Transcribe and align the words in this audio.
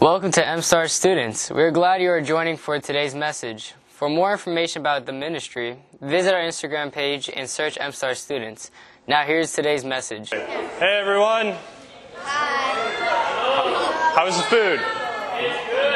Welcome 0.00 0.30
to 0.32 0.42
MSTAR 0.42 0.90
students. 0.90 1.50
We're 1.50 1.70
glad 1.70 2.02
you 2.02 2.10
are 2.10 2.20
joining 2.20 2.58
for 2.58 2.78
today's 2.78 3.14
message. 3.14 3.74
For 3.88 4.10
more 4.10 4.32
information 4.32 4.82
about 4.82 5.06
the 5.06 5.12
ministry, 5.12 5.78
visit 6.02 6.34
our 6.34 6.40
Instagram 6.40 6.92
page 6.92 7.30
and 7.34 7.48
search 7.48 7.76
MSTAR 7.76 8.14
students. 8.14 8.70
Now 9.08 9.24
here's 9.24 9.52
today's 9.52 9.84
message. 9.84 10.30
Hey 10.30 11.00
everyone. 11.00 11.54
Hi. 12.16 14.12
How 14.14 14.26
was 14.26 14.36
the 14.36 14.42
food? 14.42 14.80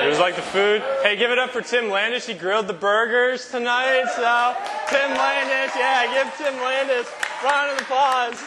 It 0.03 0.09
was 0.09 0.19
like 0.19 0.35
the 0.35 0.43
food. 0.43 0.83
Hey, 1.03 1.17
give 1.17 1.31
it 1.31 1.39
up 1.39 1.51
for 1.51 1.61
Tim 1.61 1.91
Landis. 1.91 2.27
He 2.27 2.33
grilled 2.33 2.69
the 2.69 2.73
burgers 2.73 3.51
tonight. 3.51 4.05
So, 4.17 4.57
Tim 4.89 5.11
Landis, 5.11 5.77
yeah, 5.77 6.25
give 6.25 6.35
Tim 6.39 6.55
Landis 6.57 7.07
round 7.45 7.73
of 7.73 7.81
applause. 7.83 8.43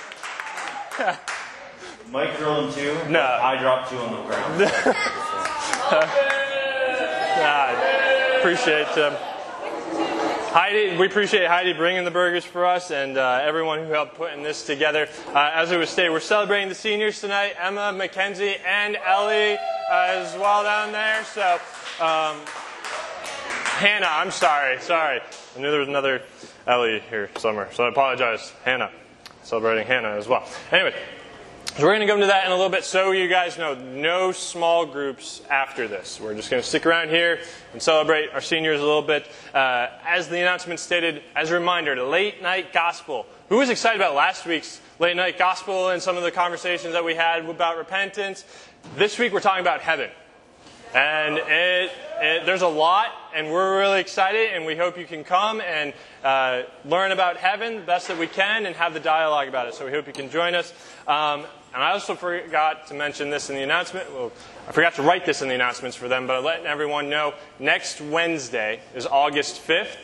Mike 2.11 2.37
grilled 2.37 2.73
them 2.73 2.73
too. 2.73 3.09
No. 3.09 3.21
I 3.21 3.57
dropped 3.59 3.91
two 3.91 3.97
on 3.97 4.11
the 4.11 4.21
ground. 4.23 5.29
Appreciate 8.43 8.87
Tim. 8.93 9.13
Heidi, 10.53 10.97
we 10.97 11.07
appreciate 11.07 11.47
Heidi 11.47 11.73
bringing 11.73 12.05
the 12.05 12.11
burgers 12.11 12.45
for 12.45 12.65
us 12.65 12.91
and 12.91 13.17
uh, 13.17 13.39
everyone 13.41 13.79
who 13.79 13.91
helped 13.91 14.15
putting 14.15 14.43
this 14.43 14.65
together. 14.65 15.07
Uh, 15.33 15.51
as 15.53 15.71
it 15.71 15.77
was 15.77 15.89
stated, 15.89 16.11
we're 16.11 16.19
celebrating 16.19 16.69
the 16.69 16.75
seniors 16.75 17.19
tonight. 17.19 17.55
Emma, 17.57 17.91
Mackenzie, 17.91 18.55
and 18.65 18.95
Ellie 18.97 19.55
uh, 19.55 19.57
as 19.89 20.35
well 20.37 20.63
down 20.63 20.91
there. 20.91 21.23
So, 21.23 21.53
um, 21.99 22.37
Hannah, 23.77 24.09
I'm 24.09 24.31
sorry, 24.31 24.79
sorry. 24.81 25.21
I 25.55 25.59
knew 25.59 25.71
there 25.71 25.79
was 25.79 25.89
another 25.89 26.21
Ellie 26.67 27.01
here 27.09 27.29
somewhere, 27.37 27.69
so 27.73 27.85
I 27.85 27.89
apologize. 27.89 28.53
Hannah, 28.63 28.91
celebrating 29.43 29.87
Hannah 29.87 30.15
as 30.17 30.27
well. 30.27 30.47
Anyway. 30.71 30.93
So 31.75 31.85
we're 31.85 31.95
going 31.95 32.01
to 32.01 32.05
go 32.05 32.13
into 32.13 32.27
that 32.27 32.45
in 32.45 32.51
a 32.51 32.55
little 32.55 32.69
bit 32.69 32.83
so 32.83 33.13
you 33.13 33.27
guys 33.27 33.57
know 33.57 33.73
no 33.73 34.31
small 34.31 34.85
groups 34.85 35.41
after 35.49 35.87
this. 35.87 36.21
We're 36.21 36.35
just 36.35 36.51
going 36.51 36.61
to 36.61 36.69
stick 36.69 36.85
around 36.85 37.09
here 37.09 37.39
and 37.71 37.81
celebrate 37.81 38.29
our 38.31 38.41
seniors 38.41 38.79
a 38.79 38.83
little 38.83 39.01
bit. 39.01 39.25
Uh, 39.55 39.87
as 40.05 40.29
the 40.29 40.39
announcement 40.39 40.79
stated, 40.79 41.23
as 41.35 41.49
a 41.49 41.55
reminder, 41.55 41.95
the 41.95 42.03
late 42.03 42.43
night 42.43 42.73
gospel. 42.73 43.25
Who 43.49 43.57
was 43.57 43.71
excited 43.71 43.99
about 43.99 44.13
last 44.13 44.45
week's 44.45 44.81
late 44.99 45.15
night 45.15 45.39
gospel 45.39 45.89
and 45.89 45.99
some 45.99 46.15
of 46.15 46.21
the 46.21 46.29
conversations 46.29 46.93
that 46.93 47.03
we 47.03 47.15
had 47.15 47.43
about 47.49 47.79
repentance? 47.79 48.45
This 48.95 49.17
week 49.17 49.33
we're 49.33 49.39
talking 49.39 49.61
about 49.61 49.81
heaven. 49.81 50.11
And 50.93 51.39
it, 51.39 51.91
it, 52.21 52.45
there's 52.45 52.61
a 52.61 52.67
lot, 52.67 53.07
and 53.33 53.51
we're 53.51 53.79
really 53.79 53.99
excited, 53.99 54.51
and 54.53 54.63
we 54.67 54.75
hope 54.75 54.95
you 54.95 55.05
can 55.05 55.23
come 55.23 55.59
and 55.59 55.91
uh, 56.23 56.63
learn 56.85 57.11
about 57.11 57.37
heaven 57.37 57.77
the 57.77 57.81
best 57.81 58.09
that 58.09 58.19
we 58.19 58.27
can 58.27 58.67
and 58.67 58.75
have 58.75 58.93
the 58.93 58.99
dialogue 58.99 59.47
about 59.47 59.67
it. 59.67 59.73
So 59.73 59.85
we 59.85 59.91
hope 59.91 60.05
you 60.05 60.13
can 60.13 60.29
join 60.29 60.53
us. 60.53 60.71
Um, 61.07 61.45
and 61.73 61.83
I 61.83 61.91
also 61.91 62.13
forgot 62.15 62.87
to 62.87 62.93
mention 62.93 63.29
this 63.29 63.49
in 63.49 63.55
the 63.55 63.63
announcement. 63.63 64.11
Well, 64.13 64.31
I 64.67 64.71
forgot 64.71 64.93
to 64.95 65.01
write 65.01 65.25
this 65.25 65.41
in 65.41 65.47
the 65.47 65.55
announcements 65.55 65.97
for 65.97 66.07
them, 66.07 66.27
but 66.27 66.43
letting 66.43 66.67
everyone 66.67 67.09
know 67.09 67.33
next 67.59 67.99
Wednesday 67.99 68.79
is 68.93 69.07
August 69.07 69.65
5th. 69.65 69.97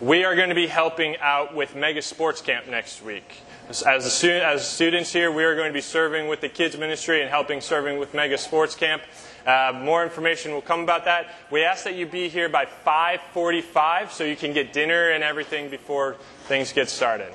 We 0.00 0.24
are 0.24 0.34
going 0.34 0.48
to 0.48 0.56
be 0.56 0.66
helping 0.66 1.16
out 1.18 1.54
with 1.54 1.76
Mega 1.76 2.02
Sports 2.02 2.40
Camp 2.40 2.66
next 2.66 3.04
week. 3.04 3.36
As, 3.68 3.82
as 3.84 4.68
students 4.68 5.12
here, 5.12 5.30
we 5.30 5.44
are 5.44 5.54
going 5.54 5.68
to 5.68 5.72
be 5.72 5.80
serving 5.80 6.26
with 6.26 6.40
the 6.40 6.48
kids 6.48 6.76
ministry 6.76 7.20
and 7.20 7.30
helping 7.30 7.60
serving 7.60 8.00
with 8.00 8.12
Mega 8.12 8.36
Sports 8.36 8.74
Camp. 8.74 9.02
Uh, 9.46 9.72
more 9.74 10.02
information 10.02 10.52
will 10.52 10.60
come 10.60 10.80
about 10.80 11.04
that. 11.04 11.32
We 11.52 11.62
ask 11.62 11.84
that 11.84 11.94
you 11.94 12.06
be 12.06 12.28
here 12.28 12.48
by 12.48 12.66
5:45 12.84 14.10
so 14.10 14.24
you 14.24 14.36
can 14.36 14.52
get 14.52 14.72
dinner 14.72 15.10
and 15.10 15.22
everything 15.22 15.68
before 15.68 16.16
things 16.48 16.72
get 16.72 16.88
started. 16.88 17.32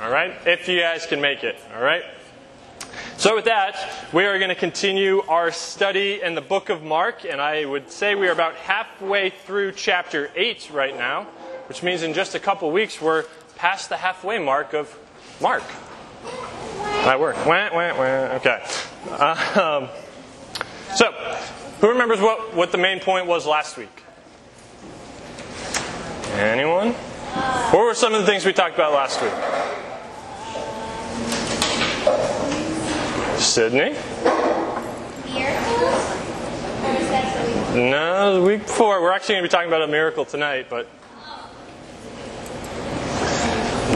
All 0.00 0.10
right, 0.10 0.34
if 0.46 0.68
you 0.68 0.78
guys 0.80 1.06
can 1.06 1.20
make 1.20 1.42
it. 1.42 1.56
All 1.74 1.82
right. 1.82 2.04
So, 3.16 3.36
with 3.36 3.44
that, 3.46 3.76
we 4.12 4.24
are 4.24 4.38
going 4.38 4.50
to 4.50 4.54
continue 4.54 5.22
our 5.22 5.50
study 5.52 6.20
in 6.22 6.34
the 6.34 6.40
book 6.40 6.68
of 6.68 6.82
Mark, 6.82 7.24
and 7.24 7.40
I 7.40 7.64
would 7.64 7.90
say 7.90 8.14
we 8.14 8.28
are 8.28 8.32
about 8.32 8.54
halfway 8.56 9.30
through 9.30 9.72
chapter 9.72 10.30
8 10.34 10.70
right 10.72 10.96
now, 10.96 11.24
which 11.68 11.82
means 11.82 12.02
in 12.02 12.12
just 12.12 12.34
a 12.34 12.38
couple 12.38 12.70
weeks 12.70 13.00
we're 13.00 13.24
past 13.56 13.88
the 13.88 13.96
halfway 13.96 14.38
mark 14.38 14.74
of 14.74 14.94
Mark. 15.40 15.62
That 16.80 17.20
work. 17.20 17.36
Wah, 17.46 17.70
wah, 17.72 17.96
wah. 17.96 18.36
Okay. 18.36 18.62
Um, 19.60 19.88
so, 20.94 21.12
who 21.80 21.88
remembers 21.88 22.20
what, 22.20 22.54
what 22.54 22.72
the 22.72 22.78
main 22.78 23.00
point 23.00 23.26
was 23.26 23.46
last 23.46 23.76
week? 23.76 24.02
Anyone? 26.34 26.92
What 26.92 27.84
were 27.84 27.94
some 27.94 28.14
of 28.14 28.20
the 28.20 28.26
things 28.26 28.44
we 28.44 28.52
talked 28.52 28.74
about 28.74 28.92
last 28.92 29.20
week? 29.20 29.32
Sydney? 33.38 33.96
Miracles? 35.32 36.14
No, 37.74 38.40
the 38.40 38.46
week 38.46 38.62
before. 38.62 39.02
We're 39.02 39.12
actually 39.12 39.34
going 39.34 39.44
to 39.44 39.48
be 39.48 39.52
talking 39.52 39.68
about 39.68 39.82
a 39.82 39.88
miracle 39.88 40.24
tonight, 40.24 40.66
but. 40.70 40.86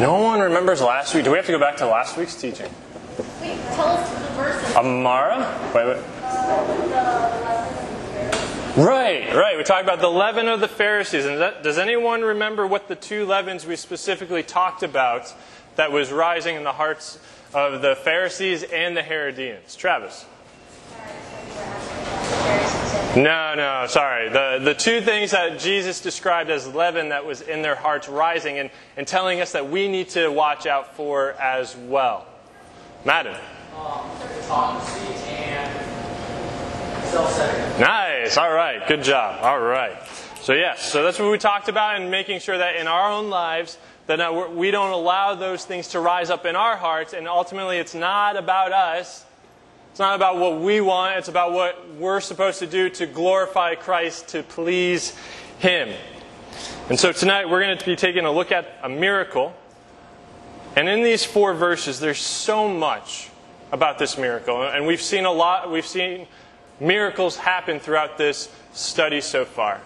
No 0.00 0.20
one 0.20 0.40
remembers 0.40 0.80
last 0.80 1.14
week. 1.14 1.24
Do 1.24 1.30
we 1.30 1.36
have 1.36 1.46
to 1.46 1.52
go 1.52 1.58
back 1.58 1.76
to 1.78 1.86
last 1.86 2.16
week's 2.16 2.34
teaching? 2.34 2.70
Wait, 3.40 3.58
tell 3.72 3.86
us 3.86 4.08
the 4.10 4.18
verses. 4.34 4.76
Amara? 4.76 5.72
Wait, 5.74 5.86
wait. 5.86 6.02
Right, 8.76 9.34
right. 9.34 9.56
We 9.56 9.64
talked 9.64 9.82
about 9.82 10.00
the 10.00 10.10
leaven 10.10 10.46
of 10.46 10.60
the 10.60 10.68
Pharisees. 10.68 11.24
And 11.24 11.40
that, 11.40 11.64
does 11.64 11.78
anyone 11.78 12.22
remember 12.22 12.64
what 12.64 12.86
the 12.86 12.94
two 12.94 13.26
leavens 13.26 13.66
we 13.66 13.74
specifically 13.74 14.44
talked 14.44 14.84
about 14.84 15.34
that 15.78 15.92
was 15.92 16.10
rising 16.10 16.56
in 16.56 16.64
the 16.64 16.72
hearts 16.72 17.20
of 17.54 17.82
the 17.82 17.94
Pharisees 17.94 18.64
and 18.64 18.96
the 18.96 19.02
Herodians? 19.02 19.76
Travis. 19.76 20.26
No, 23.16 23.54
no, 23.54 23.86
sorry. 23.88 24.28
The, 24.28 24.60
the 24.62 24.74
two 24.74 25.00
things 25.00 25.30
that 25.30 25.58
Jesus 25.58 26.00
described 26.00 26.50
as 26.50 26.72
leaven 26.72 27.08
that 27.08 27.24
was 27.24 27.40
in 27.40 27.62
their 27.62 27.74
hearts 27.74 28.08
rising 28.08 28.58
and, 28.58 28.70
and 28.96 29.06
telling 29.06 29.40
us 29.40 29.52
that 29.52 29.70
we 29.70 29.88
need 29.88 30.10
to 30.10 30.28
watch 30.28 30.66
out 30.66 30.94
for 30.94 31.32
as 31.32 31.74
well. 31.76 32.26
Madden. 33.04 33.36
Nice. 37.80 38.36
All 38.36 38.52
right. 38.52 38.86
Good 38.88 39.04
job. 39.04 39.42
All 39.42 39.60
right. 39.60 39.96
So 40.42 40.52
yes. 40.54 40.92
So 40.92 41.02
that's 41.04 41.18
what 41.18 41.30
we 41.30 41.38
talked 41.38 41.68
about, 41.68 42.00
and 42.00 42.10
making 42.10 42.40
sure 42.40 42.58
that 42.58 42.76
in 42.76 42.86
our 42.88 43.10
own 43.10 43.30
lives 43.30 43.78
that 44.16 44.54
we 44.54 44.70
don't 44.70 44.90
allow 44.90 45.34
those 45.34 45.64
things 45.64 45.88
to 45.88 46.00
rise 46.00 46.30
up 46.30 46.46
in 46.46 46.56
our 46.56 46.76
hearts, 46.76 47.12
and 47.12 47.28
ultimately, 47.28 47.78
it's 47.78 47.94
not 47.94 48.36
about 48.36 48.72
us. 48.72 49.24
It's 49.90 50.00
not 50.00 50.14
about 50.14 50.38
what 50.38 50.60
we 50.60 50.80
want. 50.80 51.16
It's 51.18 51.28
about 51.28 51.52
what 51.52 51.94
we're 51.94 52.20
supposed 52.20 52.58
to 52.60 52.66
do 52.66 52.88
to 52.90 53.06
glorify 53.06 53.74
Christ, 53.74 54.28
to 54.28 54.42
please 54.42 55.14
Him. 55.58 55.90
And 56.88 56.98
so 56.98 57.12
tonight 57.12 57.48
we're 57.48 57.62
going 57.62 57.76
to 57.76 57.84
be 57.84 57.96
taking 57.96 58.24
a 58.24 58.32
look 58.32 58.50
at 58.50 58.78
a 58.82 58.88
miracle. 58.88 59.52
And 60.74 60.88
in 60.88 61.02
these 61.02 61.24
four 61.24 61.52
verses, 61.52 62.00
there's 62.00 62.20
so 62.20 62.68
much 62.68 63.28
about 63.72 63.98
this 63.98 64.16
miracle. 64.16 64.62
And 64.62 64.86
we've 64.86 65.02
seen 65.02 65.24
a 65.24 65.32
lot, 65.32 65.70
we've 65.70 65.86
seen 65.86 66.26
miracles 66.80 67.36
happen 67.36 67.80
throughout 67.80 68.16
this 68.16 68.50
study 68.72 69.20
so 69.20 69.44
far. 69.44 69.80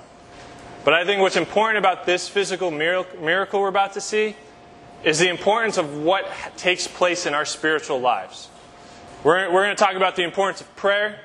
But 0.84 0.94
I 0.94 1.04
think 1.04 1.20
what's 1.20 1.36
important 1.36 1.78
about 1.78 2.06
this 2.06 2.28
physical 2.28 2.70
miracle 2.70 3.60
we're 3.60 3.68
about 3.68 3.92
to 3.92 4.00
see 4.00 4.34
is 5.04 5.18
the 5.18 5.28
importance 5.28 5.78
of 5.78 5.98
what 5.98 6.26
takes 6.56 6.88
place 6.88 7.26
in 7.26 7.34
our 7.34 7.44
spiritual 7.44 8.00
lives. 8.00 8.48
We're, 9.22 9.52
we're 9.52 9.64
going 9.64 9.76
to 9.76 9.82
talk 9.82 9.94
about 9.94 10.16
the 10.16 10.24
importance 10.24 10.60
of 10.60 10.74
prayer. 10.74 11.20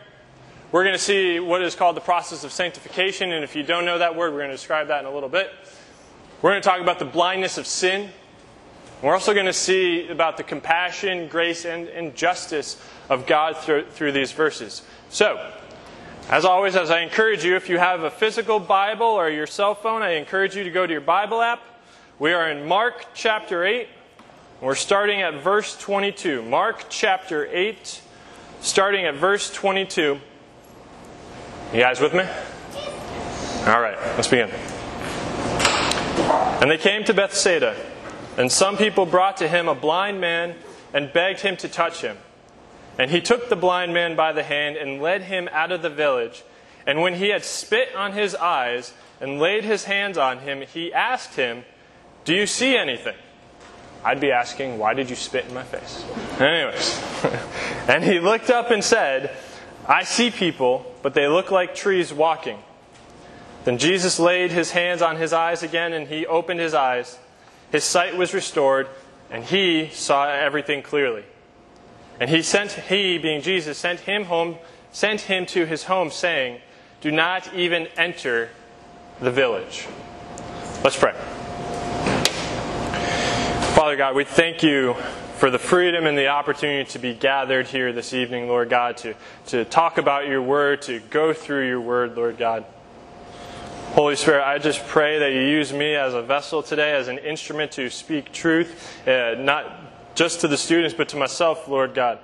We're 0.72 0.84
going 0.84 0.96
to 0.96 1.01
see 1.01 1.40
what 1.40 1.63
is 1.63 1.75
called 1.75 1.96
the 1.96 2.01
process 2.01 2.44
of 2.44 2.51
sanctification. 2.51 3.31
And 3.31 3.44
if 3.44 3.56
you 3.56 3.63
don't 3.63 3.85
know 3.85 3.97
that 3.97 4.16
word, 4.16 4.31
we're 4.31 4.40
going 4.40 4.50
to 4.50 4.56
describe 4.56 4.90
that 4.90 5.00
in 5.00 5.06
a 5.06 5.13
little 5.13 5.29
bit. 5.29 5.51
We're 6.41 6.51
going 6.51 6.62
to 6.62 6.67
talk 6.67 6.81
about 6.81 7.00
the 7.00 7.06
blindness 7.06 7.57
of 7.57 7.66
sin. 7.66 8.12
We're 9.01 9.13
also 9.13 9.34
going 9.34 9.46
to 9.47 9.53
see 9.53 10.07
about 10.07 10.38
the 10.38 10.44
compassion, 10.44 11.28
grace, 11.29 11.66
and, 11.66 11.88
and 11.88 12.16
justice 12.16 12.79
of 13.09 13.25
God 13.25 13.57
through, 13.57 13.85
through 13.85 14.12
these 14.12 14.31
verses. 14.31 14.84
So, 15.09 15.51
as 16.30 16.44
always, 16.44 16.76
as 16.76 16.92
I 16.92 17.02
encourage 17.02 17.46
you, 17.46 17.56
if 17.56 17.70
you 17.70 17.78
have 17.78 18.03
a 18.03 18.12
physical 18.12 18.59
Bible 18.59 19.08
or 19.08 19.29
your 19.29 19.47
cell 19.47 19.74
phone, 19.76 20.02
I 20.02 20.16
encourage 20.16 20.56
you 20.58 20.64
to 20.66 20.70
go 20.70 20.85
to 20.85 20.91
your 20.91 21.02
Bible 21.02 21.41
app. 21.41 21.62
We 22.20 22.34
are 22.34 22.50
in 22.50 22.68
Mark 22.68 23.08
chapter 23.14 23.64
8. 23.64 23.88
We're 24.59 24.76
starting 24.76 25.22
at 25.22 25.35
verse 25.35 25.78
22. 25.78 26.41
Mark 26.41 26.88
chapter 26.90 27.47
8, 27.50 28.02
starting 28.59 29.06
at 29.06 29.16
verse 29.16 29.53
22. 29.53 30.20
You 31.74 31.79
guys 31.79 32.02
with 32.02 32.14
me? 32.14 32.24
All 33.66 33.80
right, 33.80 33.97
let's 34.18 34.28
begin. 34.28 34.50
And 36.59 36.70
they 36.70 36.78
came 36.78 37.06
to 37.06 37.14
Bethsaida, 37.14 37.76
and 38.38 38.52
some 38.52 38.76
people 38.76 39.06
brought 39.06 39.38
to 39.38 39.47
him 39.47 39.70
a 39.70 39.76
blind 39.76 40.20
man 40.20 40.56
and 40.94 41.14
begged 41.14 41.40
him 41.40 41.56
to 41.58 41.70
touch 41.70 42.02
him. 42.02 42.18
And 42.97 43.11
he 43.11 43.22
took 43.22 43.49
the 43.49 43.55
blind 43.55 43.94
man 43.94 44.16
by 44.16 44.34
the 44.34 44.44
hand 44.44 44.76
and 44.76 45.02
led 45.02 45.23
him 45.23 45.47
out 45.52 45.72
of 45.72 45.82
the 45.82 45.90
village. 45.90 46.44
And 46.85 47.02
when 47.02 47.16
he 47.16 47.29
had 47.29 47.44
spit 47.44 47.94
on 47.96 48.14
his 48.14 48.34
eyes 48.34 48.94
and 49.20 49.40
laid 49.40 49.64
his 49.64 49.84
hands 49.84 50.17
on 50.17 50.40
him, 50.40 50.61
he 50.61 50.94
asked 50.94 51.35
him, 51.35 51.66
Do 52.26 52.34
you 52.34 52.47
see 52.47 52.78
anything? 52.78 53.16
I'd 54.03 54.20
be 54.20 54.32
asking, 54.32 54.78
Why 54.78 54.94
did 54.94 55.09
you 55.09 55.16
spit 55.16 55.46
in 55.46 55.53
my 55.53 55.64
face? 55.64 56.05
Anyways. 56.40 57.03
and 57.88 58.03
he 58.03 58.20
looked 58.20 58.49
up 58.49 58.72
and 58.72 58.84
said, 58.84 59.35
I 59.85 60.03
see 60.03 60.32
people, 60.32 60.96
but 61.02 61.14
they 61.14 61.28
look 61.28 61.52
like 61.52 61.76
trees 61.76 62.14
walking. 62.14 62.59
Then 63.66 63.78
Jesus 63.78 64.17
laid 64.17 64.52
his 64.52 64.72
hands 64.72 65.02
on 65.02 65.17
his 65.17 65.34
eyes 65.34 65.61
again, 65.61 65.94
and 65.94 66.08
he 66.08 66.26
opened 66.26 66.61
his 66.61 66.73
eyes. 66.73 67.20
His 67.72 67.84
sight 67.84 68.16
was 68.16 68.34
restored, 68.34 68.88
and 69.29 69.44
he 69.44 69.90
saw 69.91 70.29
everything 70.29 70.82
clearly. 70.82 71.26
And 72.19 72.29
he 72.29 72.41
sent, 72.41 72.72
he, 72.72 73.17
being 73.17 73.41
Jesus, 73.41 73.78
sent 73.78 74.02
him 74.02 74.25
home, 74.25 74.58
sent 74.91 75.22
him 75.22 75.46
to 75.47 75.66
his 75.66 75.84
home, 75.84 76.09
saying, 76.09 76.61
Do 77.02 77.11
not 77.11 77.53
even 77.53 77.87
enter 77.97 78.49
the 79.19 79.31
village. 79.31 79.87
Let's 80.84 80.97
pray. 80.97 81.14
Father 83.75 83.96
God, 83.96 84.16
we 84.16 84.23
thank 84.23 84.64
you 84.64 84.96
for 85.37 85.52
the 85.52 85.59
freedom 85.59 86.08
and 86.08 86.17
the 86.17 86.28
opportunity 86.28 86.90
to 86.90 86.97
be 86.97 87.14
gathered 87.14 87.67
here 87.67 87.93
this 87.93 88.11
evening, 88.11 88.47
Lord 88.47 88.70
God, 88.70 88.97
to, 88.97 89.13
to 89.47 89.66
talk 89.66 89.99
about 89.99 90.28
your 90.28 90.41
word, 90.41 90.81
to 90.84 90.99
go 91.11 91.31
through 91.31 91.67
your 91.67 91.79
word, 91.79 92.16
Lord 92.16 92.40
God. 92.40 92.66
Holy 93.91 94.16
Spirit, 94.16 94.43
I 94.43 94.58
just 94.58 94.85
pray 94.87 95.20
that 95.20 95.31
you 95.31 95.41
use 95.41 95.72
me 95.72 95.93
as 95.93 96.16
a 96.16 96.23
vessel 96.23 96.63
today, 96.63 96.93
as 96.93 97.08
an 97.08 97.20
instrument 97.20 97.72
to 97.73 97.90
speak 97.91 98.31
truth, 98.31 99.08
uh, 99.08 99.35
not 99.37 99.86
just 100.17 100.41
to 100.41 100.47
the 100.47 100.58
students, 100.58 100.96
but 100.96 101.09
to 101.09 101.16
myself, 101.16 101.67
Lord 101.67 101.93
God. 101.93 102.17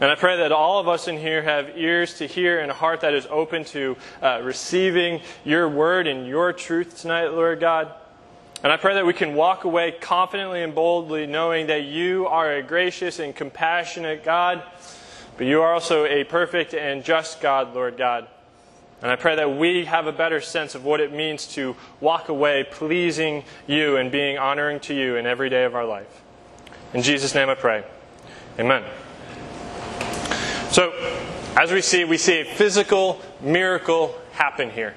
And 0.00 0.10
I 0.10 0.16
pray 0.16 0.38
that 0.38 0.50
all 0.50 0.80
of 0.80 0.88
us 0.88 1.06
in 1.06 1.16
here 1.16 1.40
have 1.40 1.78
ears 1.78 2.14
to 2.14 2.26
hear 2.26 2.58
and 2.58 2.68
a 2.68 2.74
heart 2.74 3.02
that 3.02 3.14
is 3.14 3.28
open 3.30 3.64
to 3.66 3.96
uh, 4.20 4.40
receiving 4.42 5.20
your 5.44 5.68
word 5.68 6.08
and 6.08 6.26
your 6.26 6.52
truth 6.52 7.00
tonight, 7.00 7.28
Lord 7.28 7.60
God. 7.60 7.94
And 8.64 8.72
I 8.72 8.76
pray 8.76 8.94
that 8.94 9.06
we 9.06 9.12
can 9.12 9.34
walk 9.34 9.62
away 9.62 9.92
confidently 9.92 10.64
and 10.64 10.74
boldly 10.74 11.28
knowing 11.28 11.68
that 11.68 11.84
you 11.84 12.26
are 12.26 12.52
a 12.52 12.62
gracious 12.62 13.20
and 13.20 13.36
compassionate 13.36 14.24
God, 14.24 14.64
but 15.36 15.46
you 15.46 15.62
are 15.62 15.72
also 15.72 16.06
a 16.06 16.24
perfect 16.24 16.74
and 16.74 17.04
just 17.04 17.40
God, 17.40 17.72
Lord 17.72 17.96
God. 17.96 18.26
And 19.00 19.12
I 19.12 19.16
pray 19.16 19.36
that 19.36 19.56
we 19.56 19.84
have 19.84 20.08
a 20.08 20.12
better 20.12 20.40
sense 20.40 20.74
of 20.74 20.84
what 20.84 21.00
it 21.00 21.12
means 21.12 21.46
to 21.54 21.76
walk 22.00 22.28
away 22.28 22.66
pleasing 22.68 23.44
you 23.68 23.96
and 23.96 24.10
being 24.10 24.38
honoring 24.38 24.80
to 24.80 24.94
you 24.94 25.14
in 25.14 25.24
every 25.24 25.48
day 25.48 25.62
of 25.62 25.76
our 25.76 25.84
life. 25.84 26.24
In 26.94 27.02
Jesus' 27.02 27.34
name 27.34 27.48
I 27.48 27.54
pray. 27.54 27.84
Amen. 28.58 28.84
So, 30.70 30.92
as 31.56 31.72
we 31.72 31.80
see, 31.80 32.04
we 32.04 32.18
see 32.18 32.40
a 32.40 32.44
physical 32.44 33.20
miracle 33.40 34.14
happen 34.32 34.70
here. 34.70 34.94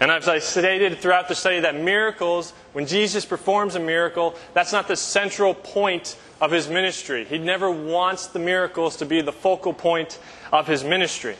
And 0.00 0.10
as 0.10 0.28
I 0.28 0.38
stated 0.38 0.98
throughout 0.98 1.28
the 1.28 1.34
study, 1.34 1.60
that 1.60 1.74
miracles, 1.74 2.52
when 2.72 2.86
Jesus 2.86 3.24
performs 3.24 3.74
a 3.74 3.80
miracle, 3.80 4.36
that's 4.54 4.72
not 4.72 4.86
the 4.86 4.96
central 4.96 5.54
point 5.54 6.16
of 6.40 6.52
his 6.52 6.68
ministry. 6.68 7.24
He 7.24 7.38
never 7.38 7.70
wants 7.70 8.28
the 8.28 8.38
miracles 8.38 8.96
to 8.98 9.06
be 9.06 9.20
the 9.22 9.32
focal 9.32 9.72
point 9.72 10.18
of 10.52 10.68
his 10.68 10.84
ministry. 10.84 11.36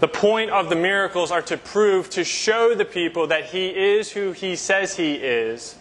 The 0.00 0.08
point 0.08 0.50
of 0.50 0.68
the 0.68 0.76
miracles 0.76 1.30
are 1.30 1.42
to 1.42 1.56
prove, 1.56 2.10
to 2.10 2.24
show 2.24 2.74
the 2.74 2.84
people 2.84 3.28
that 3.28 3.46
he 3.46 3.68
is 3.68 4.10
who 4.10 4.32
he 4.32 4.56
says 4.56 4.96
he 4.96 5.14
is 5.14 5.76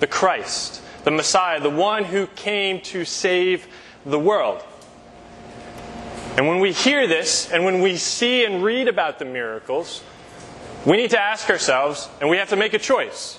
the 0.00 0.06
Christ, 0.06 0.82
the 1.04 1.10
Messiah, 1.10 1.60
the 1.60 1.70
one 1.70 2.04
who 2.04 2.26
came 2.28 2.80
to 2.82 3.04
save 3.04 3.66
the 4.04 4.18
world. 4.18 4.62
And 6.36 6.46
when 6.46 6.60
we 6.60 6.72
hear 6.72 7.06
this, 7.06 7.50
and 7.50 7.64
when 7.64 7.80
we 7.80 7.96
see 7.96 8.44
and 8.44 8.62
read 8.62 8.88
about 8.88 9.18
the 9.18 9.24
miracles, 9.24 10.02
we 10.86 10.96
need 10.96 11.10
to 11.10 11.20
ask 11.20 11.50
ourselves, 11.50 12.08
and 12.20 12.30
we 12.30 12.38
have 12.38 12.48
to 12.50 12.56
make 12.56 12.72
a 12.72 12.78
choice. 12.78 13.38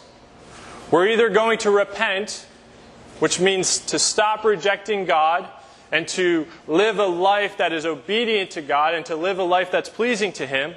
We're 0.91 1.07
either 1.07 1.29
going 1.29 1.57
to 1.59 1.71
repent, 1.71 2.45
which 3.19 3.39
means 3.39 3.79
to 3.85 3.97
stop 3.97 4.43
rejecting 4.43 5.05
God 5.05 5.47
and 5.91 6.07
to 6.09 6.47
live 6.67 6.99
a 6.99 7.05
life 7.05 7.57
that 7.57 7.73
is 7.73 7.85
obedient 7.85 8.51
to 8.51 8.61
God 8.61 8.93
and 8.93 9.05
to 9.07 9.15
live 9.15 9.39
a 9.39 9.43
life 9.43 9.71
that's 9.71 9.89
pleasing 9.89 10.31
to 10.33 10.45
Him, 10.45 10.75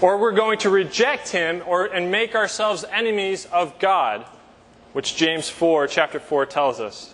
or 0.00 0.18
we're 0.18 0.32
going 0.32 0.58
to 0.60 0.70
reject 0.70 1.28
Him 1.30 1.62
or, 1.66 1.86
and 1.86 2.10
make 2.10 2.34
ourselves 2.34 2.84
enemies 2.90 3.46
of 3.46 3.78
God, 3.78 4.24
which 4.96 5.14
James 5.14 5.46
4, 5.50 5.88
chapter 5.88 6.18
4, 6.18 6.46
tells 6.46 6.80
us. 6.80 7.12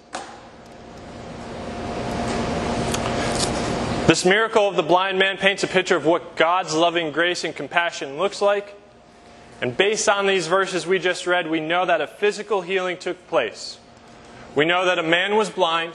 This 4.06 4.25
miracle 4.25 4.69
of 4.69 4.76
the 4.76 4.84
blind 4.84 5.19
man 5.19 5.37
paints 5.37 5.64
a 5.64 5.67
picture 5.67 5.96
of 5.96 6.06
what 6.06 6.37
God's 6.37 6.76
loving 6.76 7.11
grace 7.11 7.43
and 7.43 7.56
compassion 7.56 8.19
looks 8.19 8.40
like. 8.40 8.81
And 9.61 9.76
based 9.76 10.08
on 10.08 10.29
these 10.29 10.46
verses 10.46 10.87
we 10.87 11.00
just 11.00 11.26
read, 11.26 11.50
we 11.50 11.58
know 11.58 11.84
that 11.84 12.00
a 12.00 12.06
physical 12.06 12.61
healing 12.61 12.99
took 12.99 13.26
place. 13.26 13.81
We 14.55 14.64
know 14.64 14.84
that 14.84 15.00
a 15.00 15.02
man 15.02 15.34
was 15.34 15.50
blind. 15.50 15.94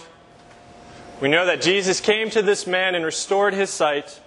We 1.22 1.30
know 1.30 1.46
that 1.46 1.62
Jesus 1.62 2.02
came 2.02 2.30
to 2.32 2.42
this 2.42 2.68
man 2.68 2.96
and 2.96 3.06
restored 3.06 3.54
his 3.54 3.70
sight, 3.70 4.20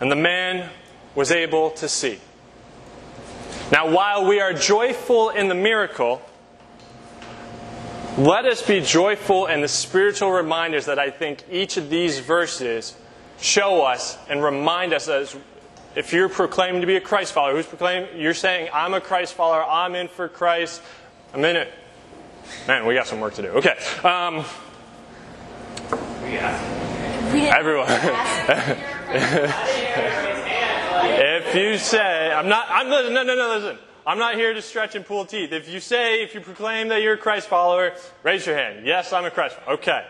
and 0.00 0.10
the 0.10 0.16
man 0.16 0.70
was 1.14 1.30
able 1.30 1.72
to 1.72 1.90
see. 1.90 2.20
Now, 3.70 3.90
while 3.90 4.26
we 4.26 4.40
are 4.40 4.54
joyful 4.54 5.28
in 5.28 5.48
the 5.48 5.54
miracle, 5.54 6.22
let 8.18 8.44
us 8.44 8.60
be 8.66 8.80
joyful 8.80 9.46
in 9.46 9.60
the 9.60 9.68
spiritual 9.68 10.32
reminders 10.32 10.86
that 10.86 10.98
I 10.98 11.10
think 11.10 11.44
each 11.50 11.76
of 11.76 11.88
these 11.90 12.18
verses 12.18 12.96
show 13.40 13.82
us 13.82 14.18
and 14.28 14.42
remind 14.42 14.92
us 14.92 15.08
as 15.08 15.36
if 15.94 16.12
you're 16.12 16.28
proclaiming 16.28 16.80
to 16.80 16.86
be 16.86 16.96
a 16.96 17.00
Christ 17.00 17.32
follower, 17.32 17.54
who's 17.54 17.66
proclaiming, 17.66 18.20
you're 18.20 18.34
saying, 18.34 18.68
I'm 18.72 18.94
a 18.94 19.00
Christ 19.00 19.34
follower, 19.34 19.64
I'm 19.64 19.94
in 19.94 20.08
for 20.08 20.28
Christ, 20.28 20.82
I'm 21.32 21.44
in 21.44 21.56
it. 21.56 21.72
Man, 22.66 22.84
we 22.86 22.94
got 22.94 23.06
some 23.06 23.20
work 23.20 23.34
to 23.34 23.42
do. 23.42 23.48
Okay. 23.48 23.76
Um, 24.02 24.44
everyone. 27.32 27.86
if 31.20 31.54
you 31.54 31.78
say, 31.78 32.32
I'm 32.32 32.48
not, 32.48 32.66
I'm, 32.68 32.88
no, 32.88 33.08
no, 33.08 33.22
no, 33.22 33.58
listen. 33.58 33.78
I'm 34.06 34.18
not 34.18 34.34
here 34.34 34.54
to 34.54 34.62
stretch 34.62 34.94
and 34.94 35.04
pull 35.04 35.26
teeth. 35.26 35.52
If 35.52 35.68
you 35.68 35.80
say, 35.80 36.22
if 36.22 36.34
you 36.34 36.40
proclaim 36.40 36.88
that 36.88 37.02
you're 37.02 37.14
a 37.14 37.18
Christ 37.18 37.48
follower, 37.48 37.92
raise 38.22 38.46
your 38.46 38.56
hand. 38.56 38.86
Yes, 38.86 39.12
I'm 39.12 39.24
a 39.24 39.30
Christ 39.30 39.56
follower. 39.56 39.74
Okay. 39.74 40.04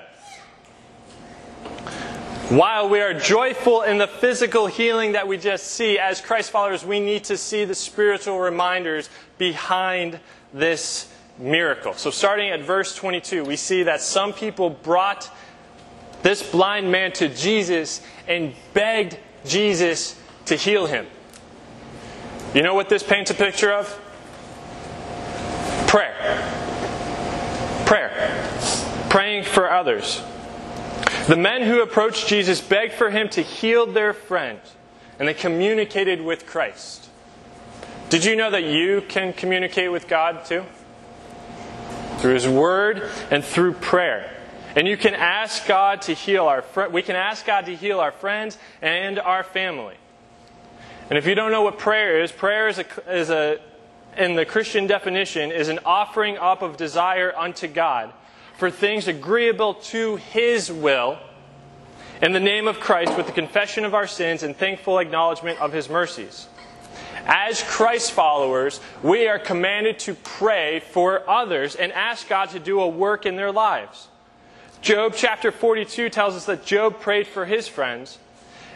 While 2.51 2.89
we 2.89 3.01
are 3.01 3.15
joyful 3.15 3.83
in 3.83 3.99
the 3.99 4.09
physical 4.09 4.67
healing 4.67 5.13
that 5.13 5.27
we 5.27 5.39
just 5.39 5.69
see, 5.69 5.99
as 5.99 6.21
Christ 6.21 6.51
followers, 6.51 6.85
we 6.85 6.99
need 6.99 7.25
to 7.25 7.37
see 7.37 7.65
the 7.65 7.75
spiritual 7.75 8.41
reminders 8.41 9.09
behind 9.39 10.19
this 10.53 11.13
miracle. 11.39 11.95
So, 11.95 12.11
starting 12.11 12.51
at 12.51 12.61
verse 12.61 12.95
22, 12.95 13.45
we 13.45 13.57
see 13.57 13.85
that 13.85 14.01
some 14.01 14.33
people 14.33 14.71
brought 14.71 15.31
this 16.23 16.43
blind 16.43 16.91
man 16.91 17.13
to 17.13 17.29
Jesus 17.29 18.03
and 18.27 18.53
begged 18.75 19.19
Jesus 19.47 20.21
to 20.47 20.57
heal 20.57 20.87
him. 20.87 21.07
You 22.55 22.63
know 22.63 22.75
what 22.75 22.89
this 22.89 23.03
paints 23.03 23.31
a 23.31 23.35
picture 23.35 23.73
of? 23.73 23.87
Prayer. 25.87 26.15
Prayer. 27.87 28.49
Praying 29.09 29.45
for 29.45 29.71
others. 29.71 30.23
The 31.29 31.37
men 31.37 31.63
who 31.63 31.81
approached 31.81 32.27
Jesus 32.27 32.61
begged 32.61 32.95
for 32.95 33.11
him 33.11 33.29
to 33.31 33.43
heal 33.43 33.87
their 33.87 34.13
friend, 34.13 34.59
and 35.19 35.29
they 35.29 35.35
communicated 35.35 36.21
with 36.21 36.47
Christ. 36.47 37.09
Did 38.11 38.25
you 38.25 38.35
know 38.35 38.51
that 38.51 38.65
you 38.65 39.03
can 39.03 39.33
communicate 39.33 39.93
with 39.93 40.09
God 40.09 40.45
too? 40.45 40.65
Through 42.19 42.35
His 42.35 42.49
Word 42.49 43.09
and 43.31 43.45
through 43.45 43.75
prayer. 43.75 44.37
And 44.75 44.89
you 44.89 44.97
can 44.97 45.15
ask 45.15 45.65
God 45.69 46.03
to 46.03 46.15
heal 46.15 46.47
our 46.47 46.63
fr- 46.63 46.89
we 46.89 47.03
can 47.03 47.15
ask 47.15 47.47
God 47.47 47.67
to 47.67 47.77
heal 47.77 48.01
our 48.01 48.11
friends 48.11 48.59
and 48.83 49.21
our 49.21 49.45
family. 49.45 49.95
And 51.11 51.19
if 51.19 51.27
you 51.27 51.35
don't 51.35 51.51
know 51.51 51.63
what 51.63 51.77
prayer 51.77 52.23
is, 52.23 52.33
prayer 52.33 52.69
is 52.69 52.79
a, 52.79 53.13
is 53.13 53.31
a 53.31 53.59
in 54.17 54.35
the 54.35 54.45
Christian 54.45 54.87
definition 54.87 55.53
is 55.53 55.69
an 55.69 55.81
offering 55.85 56.37
up 56.39 56.63
of 56.63 56.77
desire 56.77 57.33
unto 57.37 57.69
God 57.69 58.13
for 58.59 58.71
things 58.71 59.09
agreeable 59.09 59.75
to 59.75 60.17
his 60.17 60.71
will 60.71 61.19
in 62.23 62.33
the 62.33 62.41
name 62.41 62.69
of 62.69 62.81
Christ 62.81 63.17
with 63.17 63.27
the 63.27 63.33
confession 63.33 63.85
of 63.85 63.95
our 63.95 64.07
sins 64.07 64.43
and 64.43 64.57
thankful 64.57 64.99
acknowledgement 64.99 65.59
of 65.61 65.73
his 65.73 65.89
mercies. 65.89 66.49
As 67.27 67.63
Christ 67.63 68.13
followers, 68.13 68.81
we 69.03 69.27
are 69.29 69.39
commanded 69.39 69.99
to 70.01 70.15
pray 70.15 70.81
for 70.81 71.29
others 71.29 71.75
and 71.77 71.93
ask 71.93 72.29
God 72.29 72.51
to 72.51 72.59
do 72.59 72.81
a 72.81 72.89
work 72.89 73.27
in 73.27 73.37
their 73.37 73.53
lives. 73.53 74.09
Job 74.83 75.15
chapter 75.17 75.53
42 75.53 76.09
tells 76.11 76.35
us 76.35 76.47
that 76.47 76.65
Job 76.65 77.01
prayed 77.01 77.27
for 77.27 77.45
his 77.45 77.69
friends. 77.69 78.19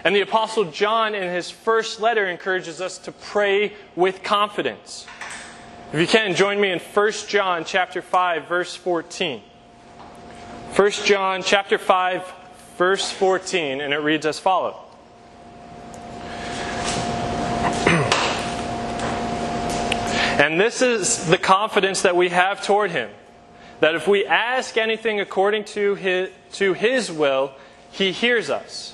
And 0.05 0.15
the 0.15 0.21
Apostle 0.21 0.65
John, 0.65 1.15
in 1.15 1.33
his 1.33 1.51
first 1.51 1.99
letter, 1.99 2.27
encourages 2.27 2.83
us 2.83 2.99
to 2.99 3.13
pray 3.13 3.73
with 3.97 4.23
confidence. 4.23 5.07
If 5.95 6.01
you 6.01 6.07
can, 6.07 6.35
join 6.35 6.61
me 6.61 6.71
in 6.71 6.79
1 6.79 7.13
John 7.27 7.65
chapter 7.65 8.03
5, 8.03 8.47
verse 8.47 8.77
14. 8.77 9.41
1 10.77 10.91
John 11.05 11.43
chapter 11.43 11.79
5, 11.79 12.33
verse 12.77 13.11
14, 13.13 13.81
and 13.81 13.95
it 13.95 13.99
reads 13.99 14.27
as 14.27 14.39
follows. 14.39 14.77
And 20.35 20.61
this 20.61 20.83
is 20.83 21.29
the 21.29 21.39
confidence 21.39 22.03
that 22.03 22.17
we 22.17 22.31
have 22.31 22.61
toward 22.61 22.91
him 22.91 23.09
that 23.79 23.95
if 23.95 24.09
we 24.09 24.27
ask 24.27 24.77
anything 24.77 25.21
according 25.21 25.65
to 25.65 25.95
his, 25.95 26.31
to 26.53 26.73
his 26.73 27.13
will, 27.13 27.53
he 27.93 28.11
hears 28.11 28.51
us. 28.51 28.94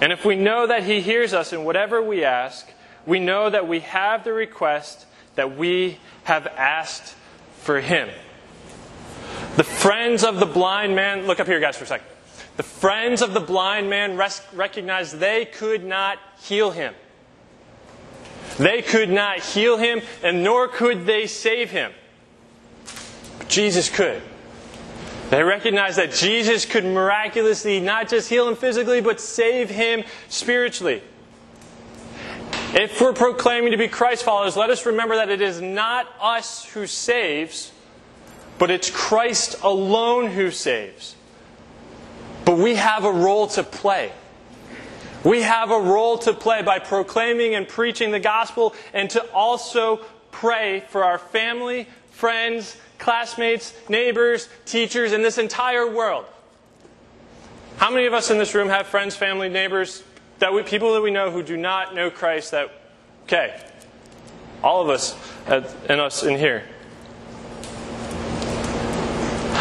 And 0.00 0.12
if 0.12 0.24
we 0.24 0.36
know 0.36 0.66
that 0.66 0.84
He 0.84 1.00
hears 1.00 1.34
us 1.34 1.52
in 1.52 1.64
whatever 1.64 2.02
we 2.02 2.24
ask, 2.24 2.68
we 3.06 3.20
know 3.20 3.50
that 3.50 3.66
we 3.66 3.80
have 3.80 4.24
the 4.24 4.32
request 4.32 5.06
that 5.34 5.56
we 5.56 5.98
have 6.24 6.46
asked 6.46 7.14
for 7.58 7.80
Him. 7.80 8.08
The 9.56 9.64
friends 9.64 10.22
of 10.22 10.38
the 10.38 10.46
blind 10.46 10.94
man, 10.94 11.26
look 11.26 11.40
up 11.40 11.46
here, 11.46 11.58
guys, 11.58 11.76
for 11.76 11.84
a 11.84 11.86
second. 11.88 12.06
The 12.56 12.62
friends 12.64 13.22
of 13.22 13.34
the 13.34 13.40
blind 13.40 13.88
man 13.88 14.16
res- 14.16 14.42
recognized 14.52 15.18
they 15.18 15.44
could 15.44 15.84
not 15.84 16.18
heal 16.40 16.72
him. 16.72 16.92
They 18.58 18.82
could 18.82 19.10
not 19.10 19.38
heal 19.38 19.76
him, 19.76 20.00
and 20.24 20.42
nor 20.42 20.66
could 20.66 21.06
they 21.06 21.28
save 21.28 21.70
him. 21.70 21.92
But 23.38 23.48
Jesus 23.48 23.88
could. 23.88 24.20
They 25.30 25.42
recognized 25.42 25.98
that 25.98 26.12
Jesus 26.12 26.64
could 26.64 26.84
miraculously 26.84 27.80
not 27.80 28.08
just 28.08 28.30
heal 28.30 28.48
him 28.48 28.56
physically, 28.56 29.02
but 29.02 29.20
save 29.20 29.68
him 29.68 30.04
spiritually. 30.28 31.02
If 32.72 33.00
we're 33.00 33.12
proclaiming 33.12 33.72
to 33.72 33.78
be 33.78 33.88
Christ 33.88 34.24
followers, 34.24 34.56
let 34.56 34.70
us 34.70 34.86
remember 34.86 35.16
that 35.16 35.28
it 35.28 35.42
is 35.42 35.60
not 35.60 36.06
us 36.20 36.64
who 36.64 36.86
saves, 36.86 37.72
but 38.58 38.70
it's 38.70 38.90
Christ 38.90 39.56
alone 39.62 40.26
who 40.30 40.50
saves. 40.50 41.14
But 42.44 42.56
we 42.56 42.76
have 42.76 43.04
a 43.04 43.12
role 43.12 43.48
to 43.48 43.62
play. 43.62 44.12
We 45.24 45.42
have 45.42 45.70
a 45.70 45.78
role 45.78 46.16
to 46.18 46.32
play 46.32 46.62
by 46.62 46.78
proclaiming 46.78 47.54
and 47.54 47.68
preaching 47.68 48.12
the 48.12 48.20
gospel 48.20 48.74
and 48.94 49.10
to 49.10 49.22
also 49.32 50.00
pray 50.30 50.84
for 50.88 51.04
our 51.04 51.18
family, 51.18 51.86
friends, 52.10 52.76
classmates, 52.98 53.72
neighbors, 53.88 54.48
teachers, 54.64 55.12
and 55.12 55.24
this 55.24 55.38
entire 55.38 55.88
world. 55.88 56.26
How 57.78 57.90
many 57.90 58.06
of 58.06 58.14
us 58.14 58.30
in 58.30 58.38
this 58.38 58.54
room 58.54 58.68
have 58.68 58.88
friends, 58.88 59.14
family, 59.14 59.48
neighbors, 59.48 60.02
that 60.40 60.52
we, 60.52 60.62
people 60.62 60.94
that 60.94 61.00
we 61.00 61.10
know 61.10 61.30
who 61.30 61.42
do 61.42 61.56
not 61.56 61.94
know 61.94 62.10
Christ? 62.10 62.50
That 62.50 62.70
okay, 63.24 63.60
all 64.62 64.82
of 64.82 64.90
us 64.90 65.16
and 65.46 66.00
us 66.00 66.22
in 66.24 66.36
here. 66.36 66.64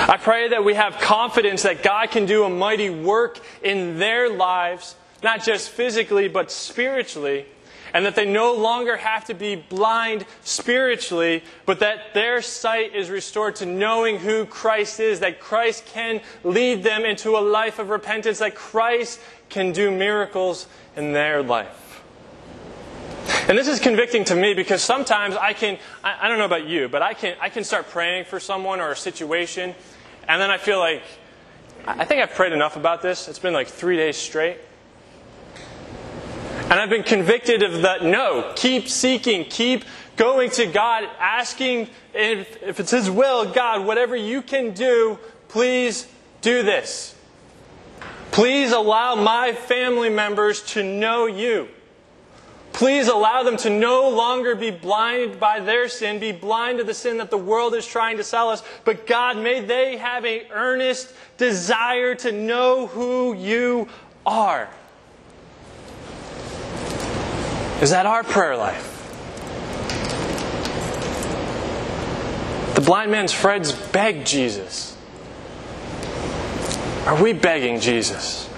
I 0.09 0.17
pray 0.17 0.49
that 0.49 0.63
we 0.63 0.73
have 0.73 0.99
confidence 0.99 1.63
that 1.63 1.83
God 1.83 2.11
can 2.11 2.25
do 2.25 2.43
a 2.43 2.49
mighty 2.49 2.89
work 2.89 3.39
in 3.61 3.99
their 3.99 4.29
lives, 4.29 4.95
not 5.21 5.43
just 5.43 5.69
physically, 5.69 6.27
but 6.27 6.49
spiritually, 6.49 7.45
and 7.97 8.05
that 8.05 8.13
they 8.13 8.27
no 8.27 8.53
longer 8.53 8.95
have 8.95 9.25
to 9.25 9.33
be 9.33 9.55
blind 9.55 10.23
spiritually, 10.43 11.43
but 11.65 11.79
that 11.79 12.13
their 12.13 12.43
sight 12.43 12.93
is 12.93 13.09
restored 13.09 13.55
to 13.55 13.65
knowing 13.65 14.19
who 14.19 14.45
Christ 14.45 14.99
is, 14.99 15.21
that 15.21 15.39
Christ 15.39 15.83
can 15.87 16.21
lead 16.43 16.83
them 16.83 17.05
into 17.05 17.35
a 17.35 17.41
life 17.41 17.79
of 17.79 17.89
repentance, 17.89 18.37
that 18.37 18.53
Christ 18.53 19.19
can 19.49 19.71
do 19.71 19.89
miracles 19.89 20.67
in 20.95 21.11
their 21.11 21.41
life. 21.41 22.03
And 23.49 23.57
this 23.57 23.67
is 23.67 23.79
convicting 23.79 24.23
to 24.25 24.35
me 24.35 24.53
because 24.53 24.83
sometimes 24.83 25.35
I 25.35 25.53
can, 25.53 25.79
I, 26.03 26.19
I, 26.21 26.27
don't 26.27 26.37
know 26.37 26.45
about 26.45 26.67
you, 26.67 26.87
but 26.87 27.01
I 27.01 27.15
can, 27.15 27.35
I 27.41 27.49
can 27.49 27.63
start 27.63 27.89
praying 27.89 28.25
for 28.25 28.39
someone 28.39 28.79
or 28.79 28.91
a 28.91 28.95
situation, 28.95 29.73
and 30.27 30.39
then 30.39 30.51
I 30.51 30.59
feel 30.59 30.77
like, 30.77 31.01
I 31.87 32.05
think 32.05 32.21
I've 32.21 32.35
prayed 32.35 32.53
enough 32.53 32.75
about 32.75 33.01
this. 33.01 33.27
It's 33.27 33.39
been 33.39 33.55
like 33.55 33.67
three 33.69 33.97
days 33.97 34.17
straight. 34.17 34.59
And 36.69 36.73
I've 36.73 36.89
been 36.89 37.03
convicted 37.03 37.63
of 37.63 37.83
that. 37.83 38.03
No, 38.03 38.51
keep 38.57 38.89
seeking, 38.89 39.45
keep 39.45 39.85
going 40.17 40.49
to 40.51 40.65
God, 40.65 41.05
asking 41.17 41.87
if, 42.13 42.61
if 42.61 42.81
it's 42.81 42.91
His 42.91 43.09
will, 43.09 43.49
God, 43.53 43.85
whatever 43.85 44.17
you 44.17 44.41
can 44.41 44.73
do, 44.73 45.17
please 45.47 46.07
do 46.41 46.63
this. 46.63 47.15
Please 48.31 48.73
allow 48.73 49.15
my 49.15 49.53
family 49.53 50.09
members 50.09 50.61
to 50.73 50.83
know 50.83 51.25
you. 51.25 51.69
Please 52.73 53.07
allow 53.07 53.43
them 53.43 53.55
to 53.57 53.69
no 53.69 54.09
longer 54.09 54.53
be 54.53 54.69
blind 54.69 55.39
by 55.39 55.61
their 55.61 55.87
sin, 55.87 56.19
be 56.19 56.33
blind 56.33 56.79
to 56.79 56.83
the 56.83 56.93
sin 56.93 57.17
that 57.17 57.31
the 57.31 57.37
world 57.37 57.75
is 57.75 57.87
trying 57.87 58.17
to 58.17 58.25
sell 58.25 58.49
us. 58.49 58.61
But 58.83 59.07
God, 59.07 59.37
may 59.37 59.61
they 59.61 59.95
have 59.95 60.25
an 60.25 60.41
earnest 60.51 61.13
desire 61.37 62.13
to 62.15 62.31
know 62.33 62.87
who 62.87 63.33
you 63.33 63.87
are. 64.25 64.69
Is 67.81 67.91
that 67.91 68.07
our 68.07 68.23
prayer 68.23 68.57
life? 68.57 68.95
The 72.73 72.81
blind 72.81 73.11
man's 73.11 73.33
friends 73.33 73.71
begged 73.71 74.25
Jesus. 74.25 74.97
Are 77.05 77.21
we 77.21 77.33
begging 77.33 77.79
Jesus? 77.79 78.49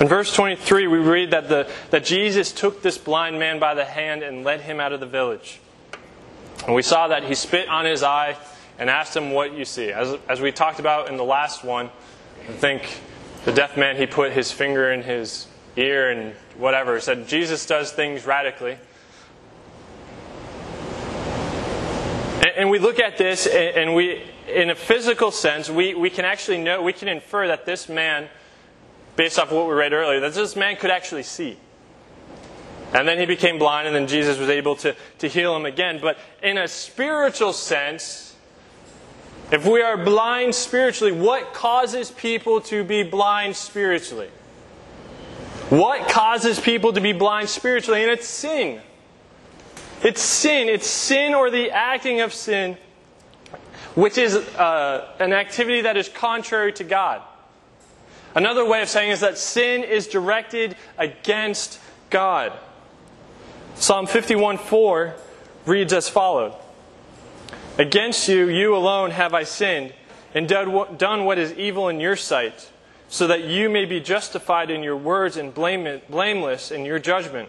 In 0.00 0.08
verse 0.08 0.34
23, 0.34 0.86
we 0.86 0.96
read 0.96 1.32
that, 1.32 1.50
the, 1.50 1.70
that 1.90 2.04
Jesus 2.06 2.52
took 2.52 2.80
this 2.80 2.96
blind 2.96 3.38
man 3.38 3.58
by 3.58 3.74
the 3.74 3.84
hand 3.84 4.22
and 4.22 4.44
led 4.44 4.62
him 4.62 4.80
out 4.80 4.94
of 4.94 5.00
the 5.00 5.06
village. 5.06 5.60
And 6.64 6.74
we 6.74 6.80
saw 6.80 7.08
that 7.08 7.24
he 7.24 7.34
spit 7.34 7.68
on 7.68 7.84
his 7.84 8.02
eye 8.02 8.38
and 8.78 8.88
asked 8.88 9.14
him, 9.14 9.32
What 9.32 9.52
you 9.52 9.66
see. 9.66 9.92
As, 9.92 10.16
as 10.26 10.40
we 10.40 10.52
talked 10.52 10.80
about 10.80 11.10
in 11.10 11.18
the 11.18 11.24
last 11.24 11.64
one, 11.64 11.90
I 12.48 12.52
think 12.52 13.00
the 13.44 13.52
deaf 13.52 13.76
man, 13.76 13.96
he 13.96 14.06
put 14.06 14.32
his 14.32 14.50
finger 14.50 14.90
in 14.90 15.02
his 15.02 15.46
ear 15.76 16.10
and 16.10 16.34
whatever. 16.56 17.00
Said, 17.00 17.28
Jesus 17.28 17.66
does 17.66 17.92
things 17.92 18.26
radically. 18.26 18.78
And, 22.36 22.52
and 22.56 22.70
we 22.70 22.78
look 22.78 22.98
at 22.98 23.16
this, 23.16 23.46
and, 23.46 23.76
and 23.76 23.94
we, 23.94 24.22
in 24.48 24.70
a 24.70 24.74
physical 24.74 25.30
sense, 25.30 25.70
we, 25.70 25.94
we 25.94 26.10
can 26.10 26.24
actually 26.24 26.58
know, 26.58 26.82
we 26.82 26.92
can 26.92 27.08
infer 27.08 27.48
that 27.48 27.66
this 27.66 27.88
man 27.88 28.28
based 29.16 29.38
off 29.38 29.50
of 29.50 29.56
what 29.56 29.66
we 29.66 29.74
read 29.74 29.92
earlier, 29.92 30.20
that 30.20 30.34
this 30.34 30.56
man 30.56 30.76
could 30.76 30.90
actually 30.90 31.22
see. 31.22 31.56
And 32.92 33.06
then 33.06 33.18
he 33.18 33.26
became 33.26 33.58
blind, 33.58 33.86
and 33.86 33.94
then 33.94 34.08
Jesus 34.08 34.38
was 34.38 34.48
able 34.48 34.74
to, 34.76 34.96
to 35.18 35.28
heal 35.28 35.54
him 35.54 35.64
again. 35.64 36.00
But 36.00 36.18
in 36.42 36.58
a 36.58 36.66
spiritual 36.66 37.52
sense, 37.52 38.34
if 39.52 39.66
we 39.66 39.82
are 39.82 39.96
blind 39.96 40.54
spiritually, 40.54 41.12
what 41.12 41.54
causes 41.54 42.10
people 42.10 42.60
to 42.62 42.82
be 42.82 43.02
blind 43.02 43.56
spiritually? 43.56 44.28
What 45.70 46.08
causes 46.08 46.58
people 46.58 46.92
to 46.94 47.00
be 47.00 47.12
blind 47.12 47.48
spiritually? 47.48 48.02
And 48.02 48.10
it's 48.10 48.26
sin. 48.26 48.80
It's 50.02 50.20
sin. 50.20 50.68
It's 50.68 50.86
sin 50.86 51.32
or 51.32 51.48
the 51.48 51.70
acting 51.70 52.20
of 52.20 52.34
sin, 52.34 52.76
which 53.94 54.18
is 54.18 54.34
uh, 54.34 55.14
an 55.20 55.32
activity 55.32 55.82
that 55.82 55.96
is 55.96 56.08
contrary 56.08 56.72
to 56.72 56.84
God. 56.84 57.22
Another 58.34 58.64
way 58.64 58.82
of 58.82 58.88
saying 58.88 59.12
is 59.12 59.20
that 59.20 59.38
sin 59.38 59.84
is 59.84 60.08
directed 60.08 60.74
against 60.98 61.78
God. 62.10 62.52
Psalm 63.76 64.08
51:4 64.08 65.14
reads 65.66 65.92
as 65.92 66.08
follows: 66.08 66.54
Against 67.78 68.28
you, 68.28 68.48
you 68.48 68.74
alone 68.74 69.12
have 69.12 69.34
I 69.34 69.44
sinned, 69.44 69.94
and 70.34 70.48
done 70.48 71.24
what 71.24 71.38
is 71.38 71.52
evil 71.52 71.88
in 71.88 72.00
your 72.00 72.16
sight, 72.16 72.70
so 73.10 73.26
that 73.26 73.44
you 73.44 73.68
may 73.68 73.84
be 73.84 74.00
justified 74.00 74.70
in 74.70 74.82
your 74.84 74.96
words 74.96 75.36
and 75.36 75.52
blameless 75.52 76.70
in 76.70 76.84
your 76.84 77.00
judgment. 77.00 77.48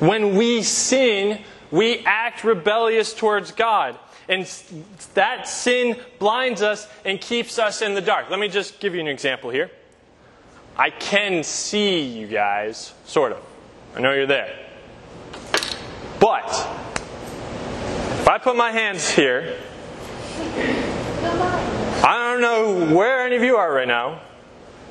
When 0.00 0.36
we 0.36 0.62
sin, 0.62 1.42
we 1.70 2.00
act 2.00 2.42
rebellious 2.42 3.14
towards 3.14 3.52
God. 3.52 3.96
And 4.28 4.44
that 5.14 5.48
sin 5.48 5.96
blinds 6.18 6.60
us 6.60 6.88
and 7.04 7.20
keeps 7.20 7.58
us 7.58 7.82
in 7.82 7.94
the 7.94 8.00
dark. 8.00 8.30
Let 8.30 8.40
me 8.40 8.48
just 8.48 8.80
give 8.80 8.94
you 8.94 9.00
an 9.00 9.08
example 9.08 9.50
here. 9.50 9.70
I 10.76 10.90
can 10.90 11.44
see 11.44 12.00
you 12.00 12.26
guys, 12.26 12.92
sort 13.04 13.32
of. 13.32 13.44
I 13.94 14.00
know 14.00 14.12
you're 14.12 14.26
there. 14.26 14.56
But, 16.18 16.48
if 18.20 18.28
I 18.28 18.38
put 18.38 18.56
my 18.56 18.72
hands 18.72 19.08
here, 19.10 19.56
I 22.02 22.32
don't 22.32 22.40
know 22.40 22.94
where 22.96 23.26
any 23.26 23.36
of 23.36 23.42
you 23.42 23.56
are 23.56 23.72
right 23.72 23.86
now. 23.86 24.22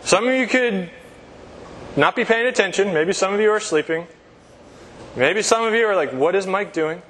Some 0.04 0.28
of 0.28 0.34
you 0.34 0.46
could 0.46 0.92
not 1.96 2.16
be 2.16 2.24
paying 2.24 2.46
attention. 2.46 2.94
Maybe 2.94 3.14
some 3.14 3.34
of 3.34 3.40
you 3.40 3.50
are 3.52 3.60
sleeping. 3.60 4.06
Maybe 5.16 5.42
some 5.42 5.66
of 5.66 5.74
you 5.74 5.88
are 5.88 5.96
like, 5.96 6.14
what 6.14 6.36
is 6.36 6.46
Mike 6.46 6.72
doing? 6.72 7.02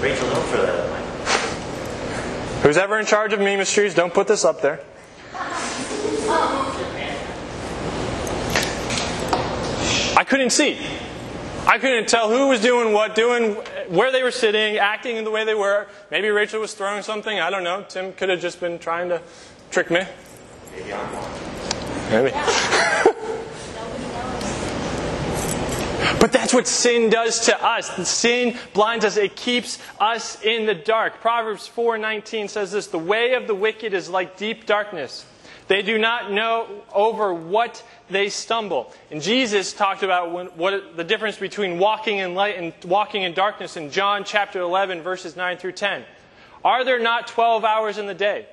Rachel, 0.00 0.30
don't 0.30 0.46
throw 0.46 0.62
that 0.62 0.74
at 0.74 2.62
Who's 2.62 2.76
ever 2.76 2.98
in 2.98 3.06
charge 3.06 3.32
of 3.32 3.40
Ministries, 3.40 3.94
don't 3.94 4.14
put 4.14 4.28
this 4.28 4.44
up 4.44 4.60
there. 4.60 4.80
I 10.16 10.24
couldn't 10.26 10.50
see. 10.50 10.78
I 11.66 11.78
couldn't 11.78 12.08
tell 12.08 12.30
who 12.30 12.48
was 12.48 12.60
doing 12.60 12.92
what, 12.92 13.14
doing 13.14 13.56
where 13.88 14.12
they 14.12 14.22
were 14.22 14.30
sitting, 14.30 14.76
acting 14.78 15.16
in 15.16 15.24
the 15.24 15.30
way 15.30 15.44
they 15.44 15.54
were. 15.54 15.86
Maybe 16.10 16.28
Rachel 16.28 16.60
was 16.60 16.74
throwing 16.74 17.02
something. 17.02 17.40
I 17.40 17.50
don't 17.50 17.64
know. 17.64 17.84
Tim 17.88 18.12
could 18.12 18.28
have 18.28 18.40
just 18.40 18.60
been 18.60 18.78
trying 18.78 19.08
to 19.08 19.20
trick 19.70 19.90
me. 19.90 20.02
Maybe 20.72 20.92
I'm 20.92 21.42
Maybe. 22.10 22.30
But 26.20 26.32
that's 26.32 26.54
what 26.54 26.66
sin 26.66 27.10
does 27.10 27.46
to 27.46 27.64
us. 27.64 28.08
Sin 28.08 28.58
blinds 28.74 29.04
us. 29.04 29.16
It 29.16 29.36
keeps 29.36 29.78
us 30.00 30.42
in 30.42 30.66
the 30.66 30.74
dark. 30.74 31.20
Proverbs 31.20 31.68
4:19 31.68 32.48
says 32.48 32.72
this, 32.72 32.86
"The 32.86 32.98
way 32.98 33.34
of 33.34 33.46
the 33.46 33.54
wicked 33.54 33.92
is 33.92 34.08
like 34.08 34.36
deep 34.36 34.66
darkness. 34.66 35.24
They 35.68 35.82
do 35.82 35.98
not 35.98 36.30
know 36.30 36.66
over 36.92 37.34
what 37.34 37.82
they 38.08 38.28
stumble." 38.28 38.92
And 39.10 39.20
Jesus 39.20 39.72
talked 39.72 40.02
about 40.02 40.30
when, 40.30 40.46
what 40.48 40.96
the 40.96 41.04
difference 41.04 41.36
between 41.36 41.78
walking 41.78 42.18
in 42.18 42.34
light 42.34 42.56
and 42.56 42.72
walking 42.84 43.22
in 43.22 43.34
darkness 43.34 43.76
in 43.76 43.90
John 43.90 44.24
chapter 44.24 44.60
11 44.60 45.02
verses 45.02 45.36
9 45.36 45.56
through 45.56 45.72
10. 45.72 46.04
Are 46.64 46.84
there 46.84 46.98
not 46.98 47.26
12 47.28 47.64
hours 47.64 47.98
in 47.98 48.06
the 48.06 48.14
day? 48.14 48.46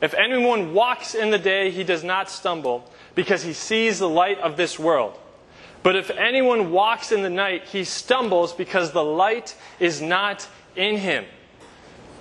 If 0.00 0.14
anyone 0.14 0.74
walks 0.74 1.14
in 1.14 1.30
the 1.30 1.38
day, 1.38 1.70
he 1.70 1.84
does 1.84 2.04
not 2.04 2.30
stumble 2.30 2.90
because 3.14 3.42
he 3.42 3.52
sees 3.52 3.98
the 3.98 4.08
light 4.08 4.38
of 4.40 4.56
this 4.56 4.78
world. 4.78 5.18
But 5.82 5.96
if 5.96 6.10
anyone 6.10 6.72
walks 6.72 7.12
in 7.12 7.22
the 7.22 7.30
night, 7.30 7.64
he 7.68 7.84
stumbles 7.84 8.52
because 8.52 8.92
the 8.92 9.04
light 9.04 9.54
is 9.78 10.02
not 10.02 10.46
in 10.74 10.96
him. 10.96 11.24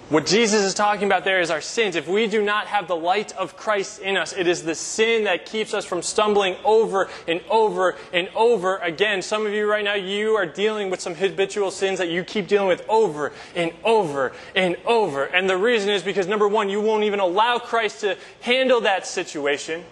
What 0.10 0.28
Jesus 0.28 0.62
is 0.62 0.76
talking 0.76 1.08
about 1.08 1.24
there 1.24 1.42
is 1.42 1.50
our 1.50 1.62
sins. 1.62 1.96
If 1.96 2.08
we 2.08 2.28
do 2.28 2.44
not 2.44 2.68
have 2.68 2.88
the 2.88 2.96
light 2.96 3.36
of 3.38 3.58
Christ 3.58 4.00
in 4.02 4.18
us, 4.18 4.34
it 4.34 4.46
is 4.46 4.62
the 4.62 4.76
sin 4.76 5.24
that 5.24 5.48
keeps 5.48 5.74
us 5.74 5.84
from 5.84 6.04
stumbling 6.04 6.58
over 6.64 7.10
and 7.28 7.42
over 7.50 7.96
and 8.14 8.30
over 8.36 8.78
again. 8.78 9.24
Some 9.24 9.48
of 9.48 9.54
you 9.54 9.68
right 9.68 9.84
now, 9.84 9.96
you 9.96 10.36
are 10.36 10.46
dealing 10.46 10.92
with 10.92 11.02
some 11.02 11.16
habitual 11.16 11.72
sins 11.72 11.98
that 11.98 12.10
you 12.10 12.24
keep 12.24 12.48
dealing 12.48 12.68
with 12.68 12.88
over 12.88 13.32
and 13.56 13.72
over 13.84 14.32
and 14.56 14.76
over. 14.86 15.24
And 15.24 15.50
the 15.50 15.58
reason 15.58 15.90
is 15.90 16.04
because 16.04 16.28
number 16.28 16.48
one, 16.48 16.70
you 16.70 16.82
won't 16.82 17.04
even 17.04 17.20
allow 17.20 17.58
Christ 17.58 18.02
to 18.02 18.16
handle 18.42 18.82
that 18.82 19.08
situation. 19.08 19.84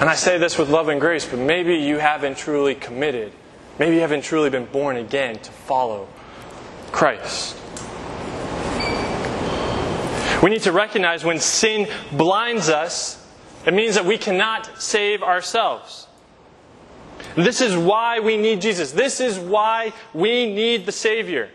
And 0.00 0.08
I 0.08 0.14
say 0.14 0.38
this 0.38 0.56
with 0.56 0.70
love 0.70 0.88
and 0.88 1.02
grace, 1.02 1.26
but 1.26 1.38
maybe 1.38 1.74
you 1.76 1.98
haven't 1.98 2.38
truly 2.38 2.74
committed. 2.74 3.32
Maybe 3.78 3.96
you 3.96 4.00
haven't 4.00 4.22
truly 4.22 4.48
been 4.48 4.64
born 4.64 4.96
again 4.96 5.38
to 5.40 5.52
follow 5.52 6.08
Christ. 6.92 7.58
We 10.42 10.50
need 10.50 10.62
to 10.62 10.72
recognize 10.72 11.24
when 11.24 11.38
sin 11.38 11.88
blinds 12.12 12.68
us, 12.68 13.26
it 13.66 13.74
means 13.74 13.94
that 13.94 14.06
we 14.06 14.16
cannot 14.16 14.80
save 14.80 15.22
ourselves. 15.22 16.06
This 17.36 17.60
is 17.60 17.76
why 17.76 18.20
we 18.20 18.36
need 18.36 18.60
Jesus. 18.60 18.92
This 18.92 19.20
is 19.20 19.38
why 19.38 19.92
we 20.14 20.52
need 20.52 20.86
the 20.86 20.92
Savior. 20.92 21.50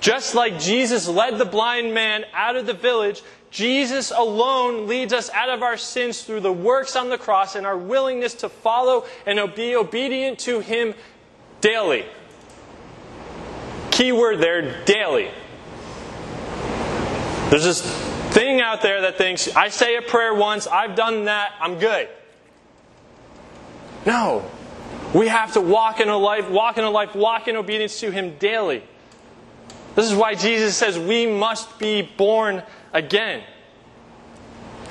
Just 0.00 0.34
like 0.34 0.58
Jesus 0.58 1.08
led 1.08 1.38
the 1.38 1.44
blind 1.44 1.94
man 1.94 2.24
out 2.34 2.56
of 2.56 2.66
the 2.66 2.74
village, 2.74 3.22
Jesus 3.50 4.10
alone 4.10 4.88
leads 4.88 5.12
us 5.12 5.30
out 5.30 5.48
of 5.48 5.62
our 5.62 5.76
sins 5.76 6.22
through 6.22 6.40
the 6.40 6.52
works 6.52 6.96
on 6.96 7.08
the 7.08 7.16
cross 7.16 7.54
and 7.54 7.64
our 7.64 7.78
willingness 7.78 8.34
to 8.34 8.48
follow 8.48 9.04
and 9.24 9.54
be 9.54 9.76
obedient 9.76 10.40
to 10.40 10.58
Him 10.58 10.94
daily. 11.60 12.04
Key 13.92 14.10
word 14.10 14.40
there 14.40 14.84
daily. 14.84 15.30
There's 17.50 17.64
this 17.64 17.82
thing 18.32 18.60
out 18.60 18.82
there 18.82 19.02
that 19.02 19.16
thinks, 19.16 19.54
I 19.54 19.68
say 19.68 19.96
a 19.96 20.02
prayer 20.02 20.34
once, 20.34 20.66
I've 20.66 20.96
done 20.96 21.26
that, 21.26 21.52
I'm 21.60 21.78
good. 21.78 22.08
No. 24.06 24.44
We 25.14 25.28
have 25.28 25.52
to 25.52 25.60
walk 25.60 26.00
in 26.00 26.08
a 26.08 26.16
life, 26.16 26.50
walk 26.50 26.78
in 26.78 26.84
a 26.84 26.90
life, 26.90 27.14
walk 27.14 27.46
in 27.46 27.56
obedience 27.56 28.00
to 28.00 28.10
Him 28.10 28.36
daily. 28.38 28.82
This 29.94 30.10
is 30.10 30.14
why 30.14 30.34
Jesus 30.34 30.76
says 30.76 30.98
we 30.98 31.26
must 31.26 31.78
be 31.78 32.02
born 32.02 32.62
again. 32.92 33.44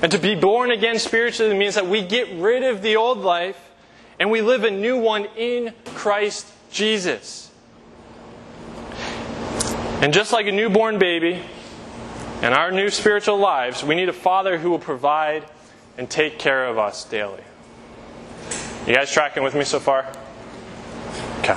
And 0.02 0.12
to 0.12 0.18
be 0.18 0.36
born 0.36 0.72
again 0.72 1.00
spiritually 1.00 1.58
means 1.58 1.76
that 1.76 1.88
we 1.88 2.02
get 2.02 2.30
rid 2.36 2.64
of 2.64 2.82
the 2.82 2.96
old 2.96 3.20
life 3.20 3.72
and 4.20 4.32
we 4.32 4.42
live 4.42 4.64
a 4.64 4.72
new 4.72 4.98
one 4.98 5.26
in 5.36 5.74
Christ 5.86 6.48
Jesus. 6.72 7.52
And 10.02 10.14
just 10.14 10.32
like 10.32 10.48
a 10.48 10.52
newborn 10.52 11.00
baby, 11.00 11.42
in 12.44 12.52
our 12.52 12.72
new 12.72 12.90
spiritual 12.90 13.38
lives, 13.38 13.86
we 13.86 13.96
need 13.96 14.10
a 14.10 14.14
Father 14.14 14.58
who 14.58 14.70
will 14.70 14.78
provide 14.78 15.46
and 15.98 16.10
take 16.10 16.38
care 16.38 16.66
of 16.66 16.78
us 16.78 17.06
daily. 17.06 17.42
You 18.86 18.94
guys 18.94 19.10
tracking 19.10 19.44
with 19.44 19.56
me 19.56 19.64
so 19.64 19.80
far? 19.80 20.06
Okay. 21.40 21.56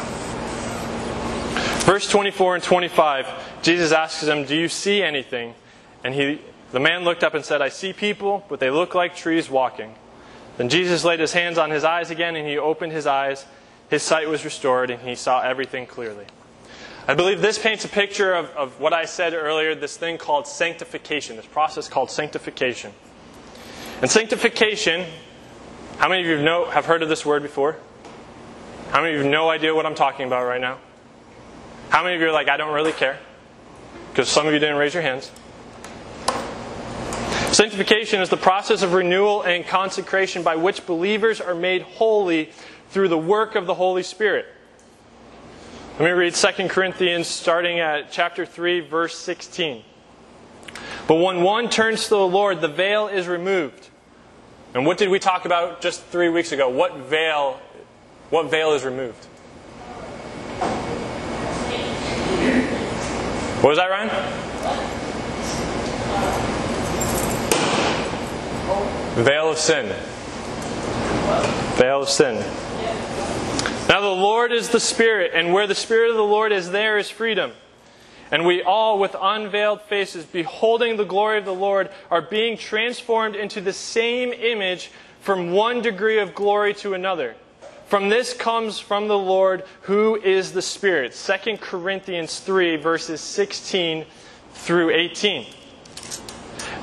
Verse 1.85 2.09
24 2.09 2.55
and 2.55 2.65
25, 2.65 3.27
Jesus 3.63 3.91
asks 3.91 4.23
him, 4.23 4.45
Do 4.45 4.55
you 4.55 4.69
see 4.69 5.03
anything? 5.03 5.55
And 6.05 6.15
he, 6.15 6.41
the 6.71 6.79
man 6.79 7.03
looked 7.03 7.25
up 7.25 7.35
and 7.35 7.45
said, 7.45 7.61
I 7.61 7.69
see 7.69 7.93
people, 7.93 8.45
but 8.49 8.61
they 8.61 8.71
look 8.71 8.95
like 8.95 9.17
trees 9.17 9.51
walking. 9.51 9.93
Then 10.57 10.69
Jesus 10.69 11.05
laid 11.05 11.19
his 11.19 11.33
hands 11.33 11.59
on 11.59 11.73
his 11.73 11.83
eyes 11.83 12.13
again, 12.13 12.37
and 12.37 12.47
he 12.47 12.59
opened 12.59 12.93
his 12.93 13.09
eyes. 13.09 13.45
His 13.91 14.05
sight 14.05 14.29
was 14.29 14.45
restored, 14.45 14.91
and 14.91 15.03
he 15.03 15.17
saw 15.17 15.43
everything 15.43 15.87
clearly. 15.87 16.27
I 17.09 17.15
believe 17.15 17.41
this 17.41 17.57
paints 17.57 17.85
a 17.85 17.89
picture 17.89 18.35
of, 18.35 18.51
of 18.51 18.81
what 18.81 18.93
I 18.93 19.05
said 19.05 19.33
earlier 19.33 19.77
this 19.77 19.97
thing 19.97 20.19
called 20.19 20.49
sanctification, 20.49 21.37
this 21.37 21.47
process 21.47 21.89
called 21.89 22.11
sanctification. 22.11 22.93
And 24.03 24.11
sanctification, 24.11 25.07
how 25.99 26.09
many 26.09 26.23
of 26.23 26.29
you 26.29 26.43
know, 26.43 26.69
have 26.69 26.87
heard 26.87 27.05
of 27.05 27.09
this 27.09 27.25
word 27.25 27.43
before? 27.43 27.77
How 28.91 29.03
many 29.03 29.15
of 29.15 29.19
you 29.19 29.23
have 29.23 29.33
no 29.33 29.49
idea 29.49 29.73
what 29.73 29.87
I'm 29.87 29.95
talking 29.95 30.27
about 30.27 30.47
right 30.47 30.61
now? 30.61 30.79
How 31.91 32.03
many 32.03 32.17
of 32.17 32.21
you 32.21 32.27
are 32.27 32.33
like, 32.33 32.49
I 32.49 32.57
don't 32.57 32.75
really 32.75 32.93
care? 32.93 33.21
Because 34.11 34.29
some 34.29 34.49
of 34.49 34.53
you 34.53 34.59
didn't 34.59 34.77
raise 34.77 34.93
your 34.93 35.05
hands. 35.05 35.31
Sanctification 37.53 38.21
is 38.21 38.31
the 38.31 38.37
process 38.37 38.83
of 38.83 38.95
renewal 38.95 39.43
and 39.43 39.65
consecration 39.65 40.43
by 40.43 40.57
which 40.57 40.85
believers 40.87 41.41
are 41.41 41.55
made 41.55 41.83
holy 41.83 42.51
through 42.91 43.09
the 43.09 43.19
work 43.19 43.55
of 43.55 43.67
the 43.67 43.75
Holy 43.75 44.03
Spirit. 44.03 44.47
Let 45.99 46.05
me 46.05 46.11
read 46.11 46.35
2 46.35 46.69
Corinthians 46.69 47.27
starting 47.27 47.81
at 47.81 48.13
chapter 48.13 48.45
3, 48.45 48.81
verse 48.81 49.17
16. 49.17 49.83
But 51.09 51.15
when 51.15 51.41
one 51.41 51.71
turns 51.71 52.05
to 52.05 52.11
the 52.11 52.19
Lord, 52.19 52.61
the 52.61 52.69
veil 52.69 53.09
is 53.09 53.27
removed. 53.27 53.89
And 54.75 54.85
what 54.85 54.99
did 54.99 55.09
we 55.09 55.19
talk 55.19 55.47
about 55.47 55.81
just 55.81 56.05
three 56.05 56.29
weeks 56.29 56.53
ago? 56.53 56.69
What 56.69 56.99
veil, 56.99 57.59
what 58.29 58.51
veil 58.51 58.75
is 58.75 58.85
removed? 58.85 59.25
What 63.63 63.71
was 63.71 63.79
that, 63.79 63.89
Ryan? 63.89 64.11
Veil 69.25 69.49
of 69.51 69.57
sin. 69.57 69.87
Veil 71.79 72.03
of 72.03 72.11
sin. 72.11 72.66
Now 73.89 74.01
the 74.01 74.09
Lord 74.09 74.51
is 74.51 74.71
the 74.71 74.81
Spirit, 74.81 75.31
and 75.33 75.53
where 75.53 75.69
the 75.69 75.75
Spirit 75.75 76.11
of 76.11 76.17
the 76.17 76.25
Lord 76.25 76.51
is, 76.51 76.71
there 76.71 76.99
is 76.99 77.09
freedom. 77.09 77.53
And 78.33 78.45
we 78.45 78.61
all, 78.61 78.99
with 78.99 79.15
unveiled 79.21 79.81
faces, 79.83 80.25
beholding 80.25 80.97
the 80.97 81.05
glory 81.05 81.39
of 81.39 81.45
the 81.45 81.55
Lord, 81.55 81.91
are 82.11 82.21
being 82.21 82.59
transformed 82.59 83.37
into 83.37 83.61
the 83.61 83.73
same 83.73 84.33
image 84.33 84.91
from 85.21 85.53
one 85.53 85.83
degree 85.83 86.19
of 86.19 86.35
glory 86.35 86.75
to 86.75 86.95
another. 86.95 87.37
From 87.87 88.09
this 88.09 88.35
comes 88.35 88.81
from 88.81 89.07
the 89.07 89.17
Lord, 89.17 89.63
who 89.83 90.17
is 90.17 90.51
the 90.51 90.63
Spirit. 90.63 91.13
2 91.13 91.59
Corinthians 91.59 92.41
3, 92.41 92.75
verses 92.77 93.21
16 93.21 94.05
through 94.53 94.91
18. 94.91 95.47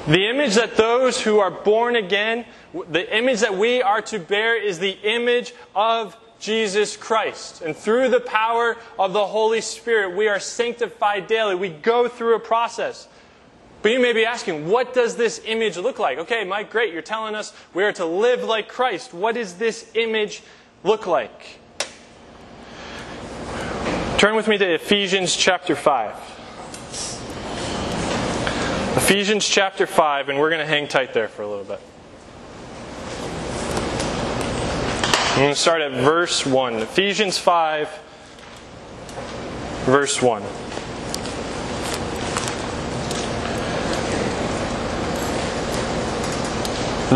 The 0.07 0.29
image 0.29 0.55
that 0.55 0.77
those 0.77 1.21
who 1.21 1.39
are 1.39 1.51
born 1.51 1.97
again, 1.97 2.45
the 2.89 3.13
image 3.13 3.41
that 3.41 3.57
we 3.57 3.81
are 3.81 4.01
to 4.03 4.19
bear 4.19 4.55
is 4.55 4.79
the 4.79 4.97
image 5.03 5.53
of 5.75 6.15
Jesus 6.43 6.97
Christ. 6.97 7.61
And 7.61 7.73
through 7.73 8.09
the 8.09 8.19
power 8.19 8.75
of 8.99 9.13
the 9.13 9.25
Holy 9.25 9.61
Spirit, 9.61 10.13
we 10.13 10.27
are 10.27 10.41
sanctified 10.41 11.25
daily. 11.25 11.55
We 11.55 11.69
go 11.69 12.09
through 12.09 12.35
a 12.35 12.39
process. 12.39 13.07
But 13.81 13.93
you 13.93 13.99
may 14.01 14.11
be 14.11 14.25
asking, 14.25 14.67
what 14.67 14.93
does 14.93 15.15
this 15.15 15.41
image 15.45 15.77
look 15.77 15.99
like? 15.99 16.17
Okay, 16.17 16.43
Mike, 16.43 16.69
great. 16.69 16.91
You're 16.91 17.01
telling 17.01 17.33
us 17.33 17.53
we 17.73 17.85
are 17.85 17.93
to 17.93 18.05
live 18.05 18.43
like 18.43 18.67
Christ. 18.67 19.13
What 19.13 19.35
does 19.35 19.53
this 19.53 19.89
image 19.93 20.43
look 20.83 21.07
like? 21.07 21.59
Turn 24.17 24.35
with 24.35 24.49
me 24.49 24.57
to 24.57 24.73
Ephesians 24.73 25.37
chapter 25.37 25.77
5. 25.77 26.13
Ephesians 28.97 29.47
chapter 29.47 29.87
5, 29.87 30.27
and 30.27 30.37
we're 30.37 30.49
going 30.49 30.59
to 30.59 30.67
hang 30.67 30.89
tight 30.89 31.13
there 31.13 31.29
for 31.29 31.41
a 31.43 31.47
little 31.47 31.63
bit. 31.63 31.79
I'm 35.33 35.39
going 35.39 35.55
to 35.55 35.59
start 35.59 35.81
at 35.81 35.91
verse 35.93 36.45
1. 36.45 36.75
Ephesians 36.75 37.39
5, 37.39 37.89
verse 39.85 40.21
1. 40.21 40.43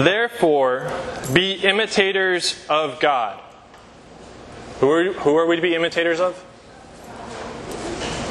Therefore, 0.04 0.92
be 1.32 1.54
imitators 1.64 2.66
of 2.68 3.00
God. 3.00 3.40
Who 4.80 4.90
are, 4.90 5.14
who 5.14 5.36
are 5.36 5.46
we 5.46 5.56
to 5.56 5.62
be 5.62 5.76
imitators 5.76 6.20
of? 6.20 6.44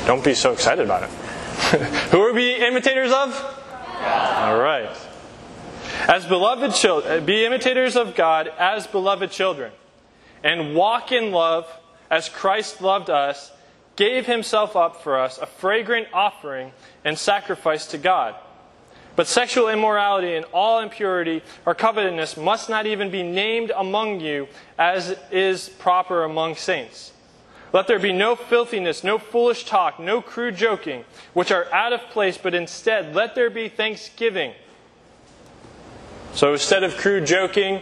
Don't 0.05 0.25
be 0.25 0.35
so 0.35 0.53
excited 0.53 0.85
about 0.85 1.05
it. 1.05 1.11
who 2.11 2.20
are 2.22 2.33
we 2.33 2.57
imitators 2.57 3.12
of? 3.12 3.40
All 4.01 4.59
right. 4.59 4.90
As 6.09 6.24
beloved 6.24 6.74
children, 6.74 7.22
uh, 7.22 7.24
be 7.24 7.44
imitators 7.44 7.96
of 7.96 8.14
God 8.14 8.48
as 8.59 8.87
beloved 8.87 9.30
children, 9.30 9.72
and 10.44 10.74
walk 10.74 11.11
in 11.11 11.32
love 11.32 11.66
as 12.11 12.28
Christ 12.28 12.80
loved 12.80 13.11
us, 13.11 13.50
gave 13.96 14.26
himself 14.26 14.76
up 14.76 15.02
for 15.02 15.18
us, 15.18 15.38
a 15.38 15.46
fragrant 15.46 16.06
offering 16.12 16.72
and 17.04 17.18
sacrifice 17.18 17.87
to 17.88 17.98
God. 17.98 18.37
But 19.16 19.26
sexual 19.26 19.68
immorality 19.68 20.35
and 20.35 20.44
all 20.52 20.80
impurity 20.80 21.42
or 21.64 21.74
covetousness 21.74 22.37
must 22.37 22.68
not 22.68 22.87
even 22.87 23.11
be 23.11 23.22
named 23.22 23.72
among 23.74 24.20
you 24.20 24.46
as 24.78 25.16
is 25.32 25.70
proper 25.70 26.22
among 26.22 26.54
saints. 26.56 27.12
Let 27.72 27.87
there 27.87 27.98
be 27.98 28.12
no 28.12 28.37
filthiness, 28.37 29.02
no 29.02 29.18
foolish 29.18 29.64
talk, 29.64 29.98
no 29.98 30.20
crude 30.20 30.56
joking, 30.56 31.04
which 31.32 31.50
are 31.50 31.72
out 31.72 31.92
of 31.92 32.00
place, 32.11 32.38
but 32.38 32.54
instead 32.54 33.14
let 33.14 33.35
there 33.35 33.50
be 33.50 33.68
thanksgiving. 33.68 34.52
So 36.37 36.53
instead 36.53 36.85
of 36.85 36.99
crude 36.99 37.25
joking, 37.25 37.81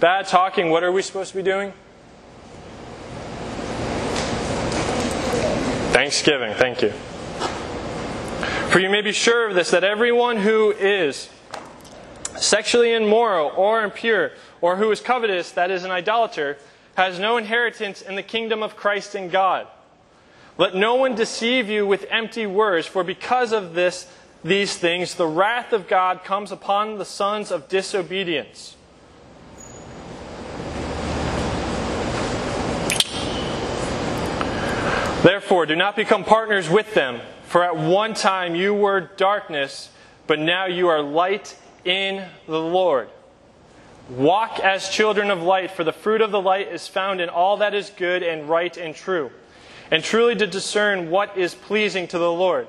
bad 0.00 0.26
talking, 0.26 0.70
what 0.70 0.82
are 0.82 0.90
we 0.90 1.02
supposed 1.02 1.30
to 1.30 1.36
be 1.36 1.44
doing? 1.44 1.72
Thanksgiving, 5.92 6.52
thank 6.54 6.82
you. 6.82 6.90
For 8.70 8.80
you 8.80 8.90
may 8.90 9.02
be 9.02 9.12
sure 9.12 9.48
of 9.48 9.54
this 9.54 9.70
that 9.70 9.84
everyone 9.84 10.38
who 10.38 10.72
is 10.72 11.30
sexually 12.36 12.92
immoral 12.92 13.52
or 13.54 13.84
impure, 13.84 14.32
or 14.60 14.74
who 14.74 14.90
is 14.90 15.00
covetous, 15.00 15.52
that 15.52 15.70
is, 15.70 15.84
an 15.84 15.92
idolater, 15.92 16.58
has 16.96 17.20
no 17.20 17.36
inheritance 17.36 18.02
in 18.02 18.16
the 18.16 18.22
kingdom 18.24 18.64
of 18.64 18.74
Christ 18.74 19.14
and 19.14 19.30
God. 19.30 19.68
Let 20.58 20.74
no 20.74 20.96
one 20.96 21.14
deceive 21.14 21.70
you 21.70 21.86
with 21.86 22.04
empty 22.10 22.46
words, 22.48 22.88
for 22.88 23.04
because 23.04 23.52
of 23.52 23.74
this, 23.74 24.10
these 24.46 24.76
things, 24.76 25.14
the 25.14 25.26
wrath 25.26 25.72
of 25.72 25.88
God 25.88 26.22
comes 26.22 26.52
upon 26.52 26.98
the 26.98 27.04
sons 27.04 27.50
of 27.50 27.68
disobedience. 27.68 28.76
Therefore, 35.22 35.66
do 35.66 35.74
not 35.74 35.96
become 35.96 36.22
partners 36.22 36.70
with 36.70 36.94
them, 36.94 37.20
for 37.46 37.64
at 37.64 37.76
one 37.76 38.14
time 38.14 38.54
you 38.54 38.72
were 38.72 39.00
darkness, 39.00 39.90
but 40.28 40.38
now 40.38 40.66
you 40.66 40.86
are 40.86 41.02
light 41.02 41.56
in 41.84 42.24
the 42.46 42.60
Lord. 42.60 43.08
Walk 44.08 44.60
as 44.60 44.88
children 44.88 45.32
of 45.32 45.42
light, 45.42 45.72
for 45.72 45.82
the 45.82 45.92
fruit 45.92 46.20
of 46.20 46.30
the 46.30 46.40
light 46.40 46.68
is 46.68 46.86
found 46.86 47.20
in 47.20 47.28
all 47.28 47.56
that 47.56 47.74
is 47.74 47.90
good 47.90 48.22
and 48.22 48.48
right 48.48 48.76
and 48.76 48.94
true, 48.94 49.32
and 49.90 50.04
truly 50.04 50.36
to 50.36 50.46
discern 50.46 51.10
what 51.10 51.36
is 51.36 51.56
pleasing 51.56 52.06
to 52.08 52.18
the 52.18 52.32
Lord. 52.32 52.68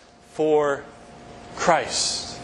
for 0.33 0.83
Christ. 1.55 2.39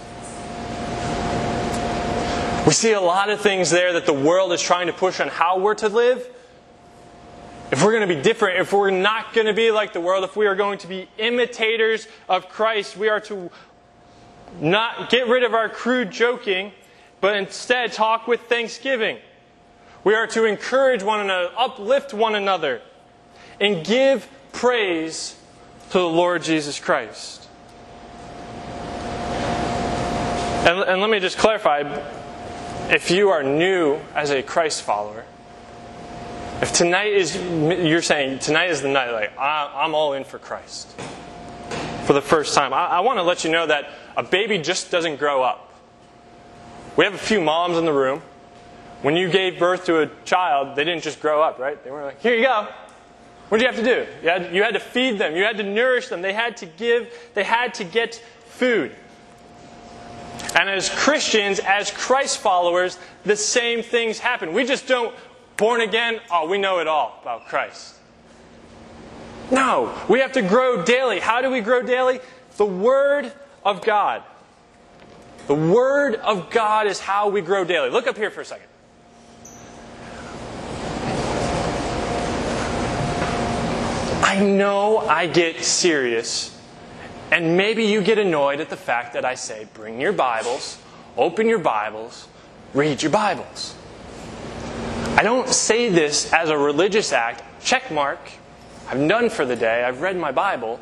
We 2.66 2.74
see 2.74 2.92
a 2.92 3.00
lot 3.00 3.30
of 3.30 3.40
things 3.40 3.70
there 3.70 3.94
that 3.94 4.06
the 4.06 4.14
world 4.14 4.52
is 4.52 4.62
trying 4.62 4.88
to 4.88 4.94
push 4.94 5.22
on 5.22 5.30
how 5.30 5.60
we're 5.60 5.76
to 5.76 5.88
live. 5.88 6.28
If 7.72 7.84
we're 7.84 7.92
going 7.92 8.08
to 8.08 8.14
be 8.14 8.22
different, 8.22 8.60
if 8.60 8.74
we're 8.74 8.92
not 8.92 9.34
going 9.34 9.48
to 9.48 9.54
be 9.54 9.72
like 9.72 9.94
the 9.94 10.02
world, 10.02 10.26
if 10.26 10.36
we 10.36 10.48
are 10.48 10.56
going 10.56 10.78
to 10.80 10.88
be 10.88 11.08
imitators 11.18 12.08
of 12.28 12.50
Christ, 12.50 12.98
we 12.98 13.08
are 13.08 13.22
to 13.22 13.50
not 14.60 15.10
get 15.10 15.28
rid 15.28 15.44
of 15.44 15.54
our 15.54 15.70
crude 15.70 16.12
joking, 16.12 16.74
but 17.22 17.38
instead 17.38 17.94
talk 17.94 18.28
with 18.28 18.42
thanksgiving. 18.42 19.18
We 20.04 20.14
are 20.14 20.28
to 20.28 20.46
encourage 20.46 21.04
one 21.04 21.22
another, 21.22 21.52
uplift 21.58 22.14
one 22.14 22.36
another, 22.36 22.82
and 23.60 23.86
give 23.86 24.30
praise 24.52 25.38
to 25.92 26.00
the 26.00 26.08
Lord 26.08 26.44
Jesus 26.44 26.80
Christ. 26.80 27.47
And, 30.68 30.80
and 30.82 31.02
let 31.02 31.10
me 31.10 31.20
just 31.20 31.38
clarify 31.38 31.84
if 32.90 33.10
you 33.10 33.30
are 33.30 33.42
new 33.42 34.00
as 34.14 34.32
a 34.32 34.44
Christ 34.44 34.82
follower, 34.82 35.24
if 36.62 36.74
tonight 36.74 37.14
is, 37.14 37.36
you're 37.36 38.02
saying 38.02 38.40
tonight 38.40 38.70
is 38.70 38.82
the 38.82 38.90
night, 38.90 39.12
like, 39.12 39.32
I'm 39.40 39.96
all 39.96 40.14
in 40.14 40.26
for 40.26 40.40
Christ 40.40 40.94
for 42.08 42.14
the 42.14 42.22
first 42.22 42.56
time, 42.56 42.74
I, 42.74 42.86
I 42.86 43.00
want 43.02 43.20
to 43.20 43.24
let 43.24 43.44
you 43.44 43.52
know 43.52 43.68
that 43.68 43.92
a 44.16 44.24
baby 44.24 44.58
just 44.60 44.90
doesn't 44.90 45.18
grow 45.18 45.44
up. 45.44 45.74
We 46.96 47.04
have 47.04 47.14
a 47.14 47.18
few 47.18 47.42
moms 47.42 47.78
in 47.78 47.84
the 47.84 47.92
room. 47.92 48.22
When 49.02 49.18
you 49.18 49.30
gave 49.30 49.60
birth 49.60 49.86
to 49.86 50.02
a 50.02 50.10
child, 50.24 50.78
they 50.78 50.86
didn't 50.86 51.04
just 51.04 51.22
grow 51.22 51.42
up, 51.42 51.60
right? 51.60 51.82
They 51.84 51.92
were 51.92 52.04
like, 52.04 52.22
here 52.22 52.34
you 52.34 52.44
go. 52.44 52.68
What 53.50 53.60
did 53.60 53.66
you 53.66 53.72
have 53.74 53.84
to 53.84 53.84
do? 53.84 54.12
You 54.24 54.30
had, 54.30 54.56
you 54.56 54.64
had 54.64 54.74
to 54.74 54.80
feed 54.80 55.18
them. 55.18 55.36
You 55.36 55.44
had 55.44 55.58
to 55.58 55.64
nourish 55.64 56.08
them. 56.08 56.22
They 56.22 56.34
had 56.34 56.56
to 56.58 56.66
give, 56.66 57.14
they 57.34 57.44
had 57.44 57.74
to 57.76 57.84
get 57.84 58.16
food. 58.46 58.96
And 60.56 60.70
as 60.70 60.90
Christians, 60.90 61.60
as 61.60 61.92
Christ 61.92 62.40
followers, 62.40 62.98
the 63.26 63.36
same 63.36 63.84
things 63.84 64.20
happen. 64.20 64.54
We 64.54 64.66
just 64.66 64.88
don't, 64.88 65.14
born 65.56 65.82
again, 65.82 66.20
oh, 66.32 66.48
we 66.48 66.58
know 66.58 66.80
it 66.80 66.88
all 66.88 67.20
about 67.22 67.48
Christ. 67.48 67.96
No, 69.52 69.94
we 70.10 70.20
have 70.20 70.34
to 70.34 70.42
grow 70.42 70.84
daily. 70.84 71.20
How 71.20 71.42
do 71.42 71.50
we 71.50 71.62
grow 71.62 71.82
daily? 71.82 72.20
The 72.58 72.66
Word 72.66 73.32
of 73.64 73.84
God. 73.84 74.24
The 75.48 75.56
Word 75.56 76.16
of 76.16 76.50
God 76.50 76.88
is 76.88 77.00
how 77.00 77.30
we 77.30 77.42
grow 77.42 77.64
daily. 77.64 77.90
Look 77.90 78.08
up 78.08 78.18
here 78.18 78.32
for 78.32 78.42
a 78.42 78.46
second. 78.46 78.68
I 84.24 84.42
know 84.42 84.98
I 84.98 85.28
get 85.28 85.64
serious, 85.64 86.57
and 87.32 87.58
maybe 87.58 87.84
you 87.84 88.02
get 88.02 88.18
annoyed 88.18 88.60
at 88.60 88.70
the 88.70 88.78
fact 88.78 89.14
that 89.14 89.26
I 89.26 89.36
say, 89.36 89.68
bring 89.74 90.00
your 90.00 90.14
Bibles, 90.14 90.80
open 91.18 91.48
your 91.48 91.60
Bibles, 91.60 92.28
read 92.74 93.02
your 93.02 93.12
Bibles. 93.12 93.76
I 95.18 95.24
don't 95.24 95.50
say 95.50 95.90
this 95.90 96.32
as 96.32 96.50
a 96.50 96.58
religious 96.58 97.12
act, 97.12 97.44
check 97.64 97.92
mark, 97.92 98.20
I'm 98.90 99.08
done 99.08 99.30
for 99.30 99.46
the 99.46 99.56
day, 99.56 99.84
I've 99.84 100.02
read 100.02 100.16
my 100.16 100.32
Bible. 100.32 100.80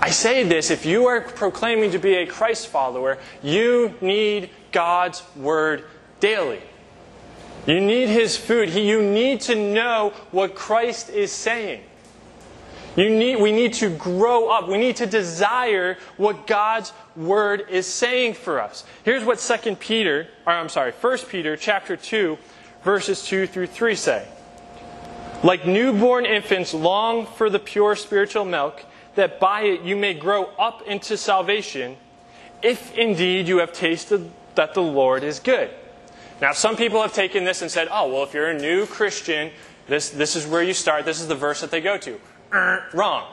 I 0.00 0.10
say 0.10 0.42
this 0.42 0.70
if 0.70 0.84
you 0.84 1.06
are 1.06 1.20
proclaiming 1.20 1.92
to 1.92 1.98
be 1.98 2.16
a 2.16 2.26
Christ 2.26 2.68
follower, 2.68 3.18
you 3.42 3.94
need 4.00 4.50
God's 4.72 5.22
Word 5.36 5.84
daily. 6.20 6.60
You 7.66 7.80
need 7.80 8.08
His 8.08 8.36
food. 8.36 8.70
You 8.70 9.02
need 9.02 9.40
to 9.42 9.54
know 9.54 10.12
what 10.30 10.54
Christ 10.54 11.10
is 11.10 11.32
saying. 11.32 11.82
You 12.96 13.10
need, 13.10 13.36
we 13.36 13.52
need 13.52 13.74
to 13.74 13.90
grow 13.90 14.48
up. 14.48 14.68
We 14.68 14.78
need 14.78 14.96
to 14.96 15.06
desire 15.06 15.98
what 16.16 16.46
God's 16.46 16.92
Word 17.14 17.66
is 17.68 17.86
saying 17.86 18.34
for 18.34 18.60
us. 18.60 18.84
Here's 19.04 19.22
what 19.22 19.38
2 19.38 19.76
Peter, 19.76 20.28
or 20.46 20.54
I'm 20.54 20.70
sorry, 20.70 20.92
1 20.92 21.18
Peter 21.28 21.56
chapter 21.56 21.96
2, 21.96 22.38
verses 22.82 23.22
2 23.26 23.46
through 23.46 23.66
3 23.66 23.94
say. 23.94 24.26
Like 25.44 25.66
newborn 25.66 26.24
infants 26.24 26.72
long 26.72 27.26
for 27.26 27.50
the 27.50 27.58
pure 27.58 27.96
spiritual 27.96 28.46
milk, 28.46 28.82
that 29.14 29.38
by 29.38 29.62
it 29.62 29.82
you 29.82 29.94
may 29.94 30.14
grow 30.14 30.44
up 30.58 30.82
into 30.86 31.18
salvation, 31.18 31.96
if 32.62 32.96
indeed 32.96 33.46
you 33.46 33.58
have 33.58 33.72
tasted 33.72 34.30
that 34.54 34.72
the 34.72 34.82
Lord 34.82 35.22
is 35.22 35.38
good. 35.38 35.70
Now, 36.40 36.52
some 36.52 36.76
people 36.76 37.02
have 37.02 37.12
taken 37.12 37.44
this 37.44 37.60
and 37.60 37.70
said, 37.70 37.88
oh, 37.90 38.12
well, 38.12 38.22
if 38.22 38.32
you're 38.32 38.48
a 38.48 38.58
new 38.58 38.86
Christian, 38.86 39.50
this, 39.86 40.10
this 40.10 40.36
is 40.36 40.46
where 40.46 40.62
you 40.62 40.74
start. 40.74 41.04
This 41.04 41.20
is 41.20 41.28
the 41.28 41.34
verse 41.34 41.60
that 41.60 41.70
they 41.70 41.80
go 41.80 41.98
to. 41.98 42.18
Wrong. 42.92 43.32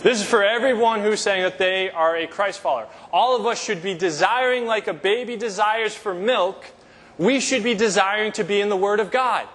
This 0.00 0.20
is 0.20 0.26
for 0.26 0.44
everyone 0.44 1.00
who's 1.00 1.20
saying 1.20 1.42
that 1.42 1.58
they 1.58 1.90
are 1.90 2.16
a 2.16 2.26
Christ 2.26 2.60
follower. 2.60 2.86
All 3.12 3.34
of 3.34 3.46
us 3.46 3.62
should 3.62 3.82
be 3.82 3.94
desiring, 3.94 4.64
like 4.66 4.86
a 4.86 4.94
baby 4.94 5.36
desires 5.36 5.94
for 5.94 6.14
milk, 6.14 6.64
we 7.18 7.40
should 7.40 7.64
be 7.64 7.74
desiring 7.74 8.30
to 8.32 8.44
be 8.44 8.60
in 8.60 8.68
the 8.68 8.76
Word 8.76 9.00
of 9.00 9.10
God. 9.10 9.48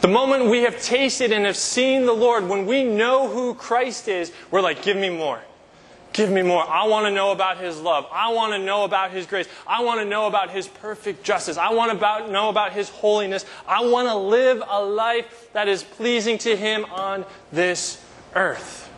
The 0.00 0.08
moment 0.08 0.46
we 0.46 0.62
have 0.62 0.80
tasted 0.80 1.32
and 1.32 1.44
have 1.44 1.56
seen 1.56 2.06
the 2.06 2.12
Lord, 2.12 2.48
when 2.48 2.66
we 2.66 2.84
know 2.84 3.28
who 3.28 3.54
Christ 3.54 4.08
is, 4.08 4.32
we're 4.50 4.62
like, 4.62 4.82
give 4.82 4.96
me 4.96 5.10
more. 5.10 5.40
Give 6.12 6.30
me 6.30 6.42
more. 6.42 6.68
I 6.68 6.86
want 6.88 7.06
to 7.06 7.12
know 7.12 7.30
about 7.30 7.58
His 7.58 7.80
love. 7.80 8.06
I 8.12 8.32
want 8.32 8.52
to 8.52 8.58
know 8.58 8.82
about 8.84 9.12
His 9.12 9.26
grace. 9.26 9.48
I 9.66 9.84
want 9.84 10.00
to 10.00 10.04
know 10.04 10.26
about 10.26 10.50
His 10.50 10.66
perfect 10.66 11.22
justice. 11.22 11.56
I 11.56 11.72
want 11.72 11.92
to 11.98 12.30
know 12.30 12.48
about 12.48 12.72
His 12.72 12.88
holiness. 12.88 13.44
I 13.66 13.84
want 13.84 14.08
to 14.08 14.16
live 14.16 14.62
a 14.68 14.84
life 14.84 15.48
that 15.52 15.68
is 15.68 15.84
pleasing 15.84 16.36
to 16.38 16.56
Him 16.56 16.84
on 16.86 17.24
this 17.52 18.04
earth. 18.34 18.88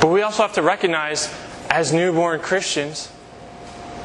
But 0.00 0.10
we 0.10 0.22
also 0.22 0.42
have 0.42 0.52
to 0.54 0.62
recognize, 0.62 1.32
as 1.68 1.92
newborn 1.92 2.40
Christians, 2.40 3.10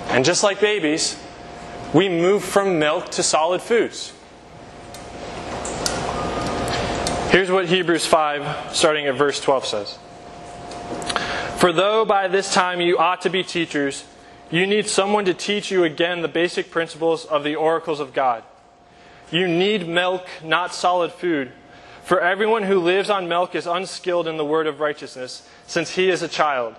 and 0.10 0.26
just 0.26 0.44
like 0.44 0.60
babies, 0.60 1.16
we 1.94 2.10
move 2.10 2.44
from 2.44 2.80
milk 2.80 3.10
to 3.12 3.24
solid 3.24 3.62
foods. 3.62 4.14
Here's 7.30 7.52
what 7.52 7.68
Hebrews 7.68 8.06
5, 8.06 8.74
starting 8.74 9.06
at 9.06 9.16
verse 9.16 9.42
12, 9.42 9.66
says 9.66 10.00
For 11.58 11.74
though 11.74 12.06
by 12.06 12.30
this 12.30 12.54
time 12.54 12.80
you 12.80 12.98
ought 12.98 13.22
to 13.24 13.30
be 13.30 13.44
teachers, 13.44 14.06
you 14.50 14.66
need 14.66 14.88
someone 14.88 15.26
to 15.26 15.34
teach 15.34 15.70
you 15.70 15.84
again 15.84 16.22
the 16.22 16.30
basic 16.30 16.72
principles 16.72 17.26
of 17.26 17.44
the 17.44 17.56
oracles 17.56 18.00
of 18.00 18.14
God. 18.14 18.44
You 19.30 19.46
need 19.46 19.90
milk, 19.90 20.26
not 20.42 20.74
solid 20.74 21.12
food. 21.12 21.52
For 22.02 22.22
everyone 22.22 22.64
who 22.64 22.80
lives 22.80 23.10
on 23.10 23.28
milk 23.28 23.56
is 23.56 23.68
unskilled 23.68 24.30
in 24.30 24.38
the 24.38 24.46
word 24.46 24.66
of 24.66 24.80
righteousness, 24.80 25.46
since 25.68 25.96
he 25.96 26.10
is 26.10 26.22
a 26.22 26.30
child. 26.30 26.76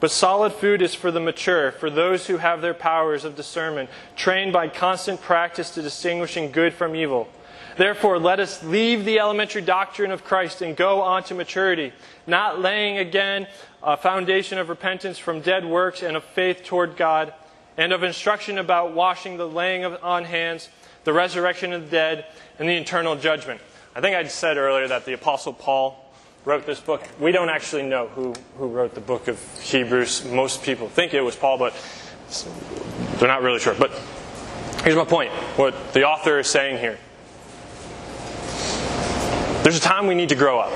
But 0.00 0.10
solid 0.10 0.54
food 0.54 0.80
is 0.80 0.94
for 0.94 1.10
the 1.10 1.20
mature, 1.20 1.70
for 1.70 1.90
those 1.90 2.28
who 2.28 2.38
have 2.38 2.62
their 2.62 2.72
powers 2.72 3.26
of 3.26 3.36
discernment, 3.36 3.90
trained 4.16 4.54
by 4.54 4.68
constant 4.68 5.20
practice 5.20 5.68
to 5.74 5.82
distinguishing 5.82 6.50
good 6.50 6.72
from 6.72 6.96
evil. 6.96 7.28
Therefore, 7.76 8.18
let 8.18 8.40
us 8.40 8.62
leave 8.62 9.04
the 9.04 9.18
elementary 9.18 9.62
doctrine 9.62 10.10
of 10.10 10.24
Christ 10.24 10.62
and 10.62 10.76
go 10.76 11.00
on 11.00 11.24
to 11.24 11.34
maturity, 11.34 11.92
not 12.26 12.60
laying 12.60 12.98
again 12.98 13.46
a 13.82 13.96
foundation 13.96 14.58
of 14.58 14.68
repentance 14.68 15.18
from 15.18 15.40
dead 15.40 15.64
works 15.64 16.02
and 16.02 16.16
of 16.16 16.24
faith 16.24 16.64
toward 16.64 16.96
God, 16.96 17.32
and 17.76 17.92
of 17.92 18.02
instruction 18.02 18.58
about 18.58 18.94
washing 18.94 19.36
the 19.36 19.48
laying 19.48 19.84
of, 19.84 20.02
on 20.04 20.24
hands, 20.24 20.68
the 21.04 21.12
resurrection 21.12 21.72
of 21.72 21.84
the 21.84 21.90
dead, 21.90 22.26
and 22.58 22.68
the 22.68 22.76
eternal 22.76 23.16
judgment. 23.16 23.60
I 23.94 24.00
think 24.00 24.14
I 24.14 24.24
said 24.24 24.56
earlier 24.56 24.88
that 24.88 25.04
the 25.04 25.14
Apostle 25.14 25.52
Paul 25.52 25.98
wrote 26.44 26.66
this 26.66 26.80
book. 26.80 27.02
We 27.20 27.32
don't 27.32 27.48
actually 27.48 27.84
know 27.84 28.08
who, 28.08 28.34
who 28.58 28.66
wrote 28.66 28.94
the 28.94 29.00
book 29.00 29.28
of 29.28 29.40
Hebrews. 29.60 30.24
Most 30.26 30.62
people 30.62 30.88
think 30.88 31.14
it 31.14 31.20
was 31.20 31.36
Paul, 31.36 31.58
but 31.58 31.74
they're 33.18 33.28
not 33.28 33.42
really 33.42 33.58
sure. 33.58 33.74
But 33.74 33.92
here's 34.82 34.96
my 34.96 35.04
point 35.04 35.30
what 35.56 35.92
the 35.92 36.04
author 36.04 36.38
is 36.38 36.48
saying 36.48 36.78
here. 36.78 36.98
There's 39.62 39.76
a 39.76 39.80
time 39.80 40.08
we 40.08 40.16
need 40.16 40.30
to 40.30 40.34
grow 40.34 40.58
up. 40.58 40.72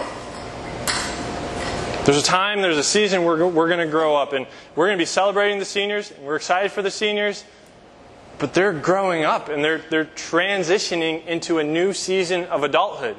There's 2.05 2.19
a 2.19 2.23
time, 2.23 2.63
there's 2.63 2.77
a 2.77 2.85
season 2.85 3.25
we're, 3.25 3.45
we're 3.45 3.67
going 3.67 3.85
to 3.85 3.91
grow 3.91 4.15
up, 4.15 4.33
and 4.33 4.47
we're 4.77 4.87
going 4.87 4.97
to 4.97 5.03
be 5.03 5.07
celebrating 5.07 5.59
the 5.59 5.65
seniors, 5.65 6.13
and 6.13 6.25
we're 6.25 6.37
excited 6.37 6.71
for 6.71 6.83
the 6.83 6.91
seniors, 6.91 7.45
but 8.39 8.55
they're 8.55 8.73
growing 8.73 9.25
up 9.25 9.49
and 9.49 9.65
they're, 9.65 9.79
they're 9.91 10.05
transitioning 10.05 11.27
into 11.27 11.59
a 11.59 11.65
new 11.65 11.93
season 11.93 12.45
of 12.45 12.63
adulthood. 12.63 13.17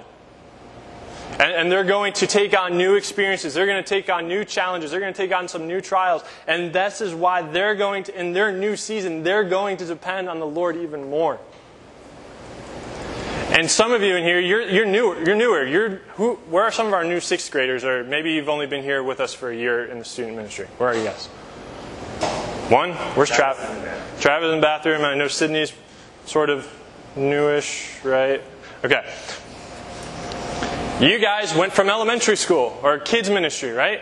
And, 1.32 1.52
and, 1.52 1.72
they're 1.72 1.84
going 1.84 2.14
to 2.14 2.28
take 2.28 2.58
on 2.58 2.78
new 2.78 2.96
experiences. 2.96 3.54
They're 3.54 3.66
going 3.66 3.84
to 3.84 3.88
take 3.88 4.10
on 4.10 4.30
new 4.30 4.46
challenges. 4.46 4.92
They're 4.92 5.02
going 5.02 5.14
to 5.14 5.18
take 5.18 5.36
on 5.36 5.50
some 5.50 5.68
new 5.68 5.82
trials. 5.82 6.24
And 6.48 6.72
this 6.72 7.02
is 7.02 7.14
why 7.14 7.42
they're 7.42 7.76
going 7.76 8.06
to, 8.06 8.18
in 8.18 8.32
their 8.32 8.54
new 8.54 8.78
season, 8.78 9.24
they're 9.24 9.44
going 9.44 9.76
to 9.78 9.86
depend 9.86 10.30
on 10.30 10.40
the 10.40 10.48
Lord 10.48 10.78
even 10.78 11.10
more. 11.10 11.40
And 13.58 13.72
some 13.72 13.92
of 13.92 14.04
you 14.04 14.16
in 14.16 14.24
here, 14.24 14.40
you're, 14.40 14.62
you're 14.62 14.86
newer. 14.86 15.18
You're 15.18 15.36
newer. 15.36 15.66
You're, 15.66 15.90
who, 16.14 16.36
where 16.52 16.66
are 16.66 16.72
some 16.72 16.86
of 16.86 16.94
our 16.94 17.04
new 17.04 17.20
sixth 17.20 17.50
graders? 17.50 17.84
Or 17.84 18.04
maybe 18.04 18.34
you've 18.34 18.50
only 18.50 18.68
been 18.68 18.84
here 18.84 19.02
with 19.02 19.20
us 19.20 19.34
for 19.34 19.50
a 19.50 19.56
year 19.56 19.84
in 19.84 19.98
the 19.98 20.06
student 20.06 20.36
ministry. 20.36 20.68
Where 20.78 20.90
are 20.90 20.96
you 20.96 21.04
guys? 21.04 21.26
One? 22.70 22.92
Where's 23.16 23.32
Travis? 23.32 23.66
Travis, 23.66 24.22
Travis 24.22 24.50
in 24.54 24.58
the 24.58 24.62
bathroom. 24.62 25.02
I 25.04 25.16
know 25.16 25.28
Sydney's 25.28 25.74
sort 26.28 26.52
of 26.52 26.72
newish, 27.16 27.96
right? 28.04 28.44
Okay. 28.86 29.12
You 31.02 31.18
guys 31.18 31.56
went 31.56 31.74
from 31.74 31.90
elementary 31.90 32.38
school 32.38 32.80
or 32.84 33.00
kids 33.00 33.28
ministry, 33.28 33.72
right? 33.72 34.02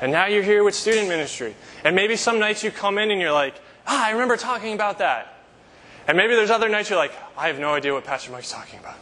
And 0.00 0.12
now 0.12 0.26
you're 0.26 0.44
here 0.44 0.62
with 0.62 0.76
student 0.76 1.08
ministry. 1.08 1.56
And 1.82 1.96
maybe 1.96 2.14
some 2.14 2.38
nights 2.38 2.62
you 2.62 2.70
come 2.70 2.98
in 2.98 3.10
and 3.10 3.20
you're 3.20 3.32
like, 3.32 3.56
ah, 3.84 4.06
I 4.06 4.12
remember 4.12 4.36
talking 4.36 4.74
about 4.74 4.98
that. 4.98 5.35
And 6.08 6.16
maybe 6.16 6.34
there's 6.34 6.50
other 6.50 6.68
nights 6.68 6.88
you're 6.88 6.98
like, 6.98 7.12
I 7.36 7.48
have 7.48 7.58
no 7.58 7.74
idea 7.74 7.92
what 7.92 8.04
Pastor 8.04 8.30
Mike's 8.30 8.50
talking 8.50 8.78
about. 8.78 8.96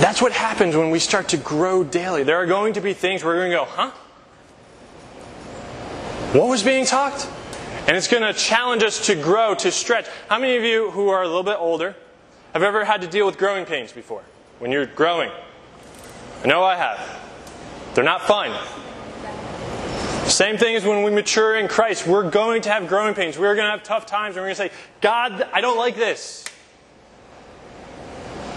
That's 0.00 0.22
what 0.22 0.32
happens 0.32 0.76
when 0.76 0.90
we 0.90 1.00
start 1.00 1.28
to 1.30 1.36
grow 1.36 1.82
daily. 1.82 2.22
There 2.22 2.36
are 2.36 2.46
going 2.46 2.74
to 2.74 2.80
be 2.80 2.94
things 2.94 3.24
where 3.24 3.34
we're 3.34 3.48
going 3.48 3.50
to 3.50 3.56
go, 3.56 3.64
huh? 3.64 3.90
What 6.38 6.48
was 6.48 6.62
being 6.62 6.86
talked? 6.86 7.28
And 7.88 7.96
it's 7.96 8.06
going 8.06 8.22
to 8.22 8.32
challenge 8.32 8.82
us 8.84 9.06
to 9.06 9.16
grow, 9.16 9.54
to 9.56 9.72
stretch. 9.72 10.06
How 10.28 10.38
many 10.38 10.56
of 10.56 10.62
you 10.62 10.90
who 10.92 11.08
are 11.08 11.22
a 11.22 11.26
little 11.26 11.42
bit 11.42 11.56
older 11.58 11.96
have 12.52 12.62
ever 12.62 12.84
had 12.84 13.00
to 13.00 13.08
deal 13.08 13.26
with 13.26 13.38
growing 13.38 13.64
pains 13.64 13.92
before? 13.92 14.22
When 14.60 14.70
you're 14.70 14.86
growing? 14.86 15.30
I 16.44 16.46
know 16.46 16.62
I 16.62 16.76
have. 16.76 17.00
They're 17.94 18.04
not 18.04 18.22
fun. 18.22 18.50
Same 20.28 20.58
thing 20.58 20.76
as 20.76 20.84
when 20.84 21.02
we 21.04 21.10
mature 21.10 21.56
in 21.56 21.68
Christ. 21.68 22.06
We're 22.06 22.30
going 22.30 22.62
to 22.62 22.70
have 22.70 22.86
growing 22.86 23.14
pains. 23.14 23.38
We're 23.38 23.54
going 23.54 23.66
to 23.66 23.70
have 23.70 23.82
tough 23.82 24.04
times. 24.04 24.36
And 24.36 24.42
we're 24.42 24.54
going 24.54 24.68
to 24.68 24.74
say, 24.74 24.82
God, 25.00 25.48
I 25.52 25.60
don't 25.60 25.78
like 25.78 25.96
this. 25.96 26.44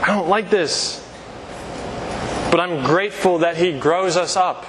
I 0.02 0.08
don't 0.08 0.28
like 0.28 0.50
this. 0.50 1.08
But 2.52 2.60
I'm 2.60 2.84
grateful 2.84 3.40
that 3.40 3.56
He 3.56 3.78
grows 3.80 4.18
us 4.18 4.36
up. 4.36 4.66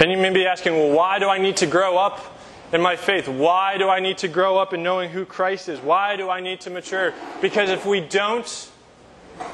And 0.00 0.10
you 0.10 0.18
may 0.18 0.30
be 0.30 0.44
asking, 0.44 0.74
well, 0.74 0.90
why 0.90 1.18
do 1.18 1.28
I 1.28 1.38
need 1.38 1.56
to 1.58 1.66
grow 1.66 1.96
up 1.96 2.36
in 2.72 2.82
my 2.82 2.96
faith? 2.96 3.28
Why 3.28 3.78
do 3.78 3.88
I 3.88 4.00
need 4.00 4.18
to 4.18 4.28
grow 4.28 4.58
up 4.58 4.74
in 4.74 4.82
knowing 4.82 5.10
who 5.10 5.24
Christ 5.24 5.68
is? 5.68 5.78
Why 5.80 6.16
do 6.16 6.28
I 6.28 6.40
need 6.40 6.60
to 6.62 6.70
mature? 6.70 7.14
Because 7.40 7.70
if 7.70 7.86
we 7.86 8.00
don't, 8.00 8.70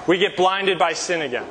we 0.06 0.18
get 0.18 0.36
blinded 0.36 0.78
by 0.78 0.94
sin 0.94 1.22
again. 1.22 1.46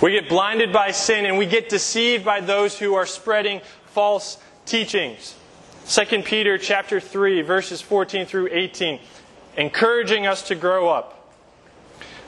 We 0.00 0.12
get 0.12 0.28
blinded 0.28 0.72
by 0.72 0.92
sin 0.92 1.26
and 1.26 1.38
we 1.38 1.46
get 1.46 1.68
deceived 1.68 2.24
by 2.24 2.40
those 2.40 2.78
who 2.78 2.94
are 2.94 3.06
spreading 3.06 3.60
false 3.86 4.38
teachings. 4.64 5.34
2 5.88 6.22
Peter 6.22 6.56
chapter 6.56 7.00
3 7.00 7.42
verses 7.42 7.80
14 7.80 8.26
through 8.26 8.48
18 8.52 9.00
encouraging 9.56 10.24
us 10.24 10.42
to 10.42 10.54
grow 10.54 10.88
up. 10.88 11.14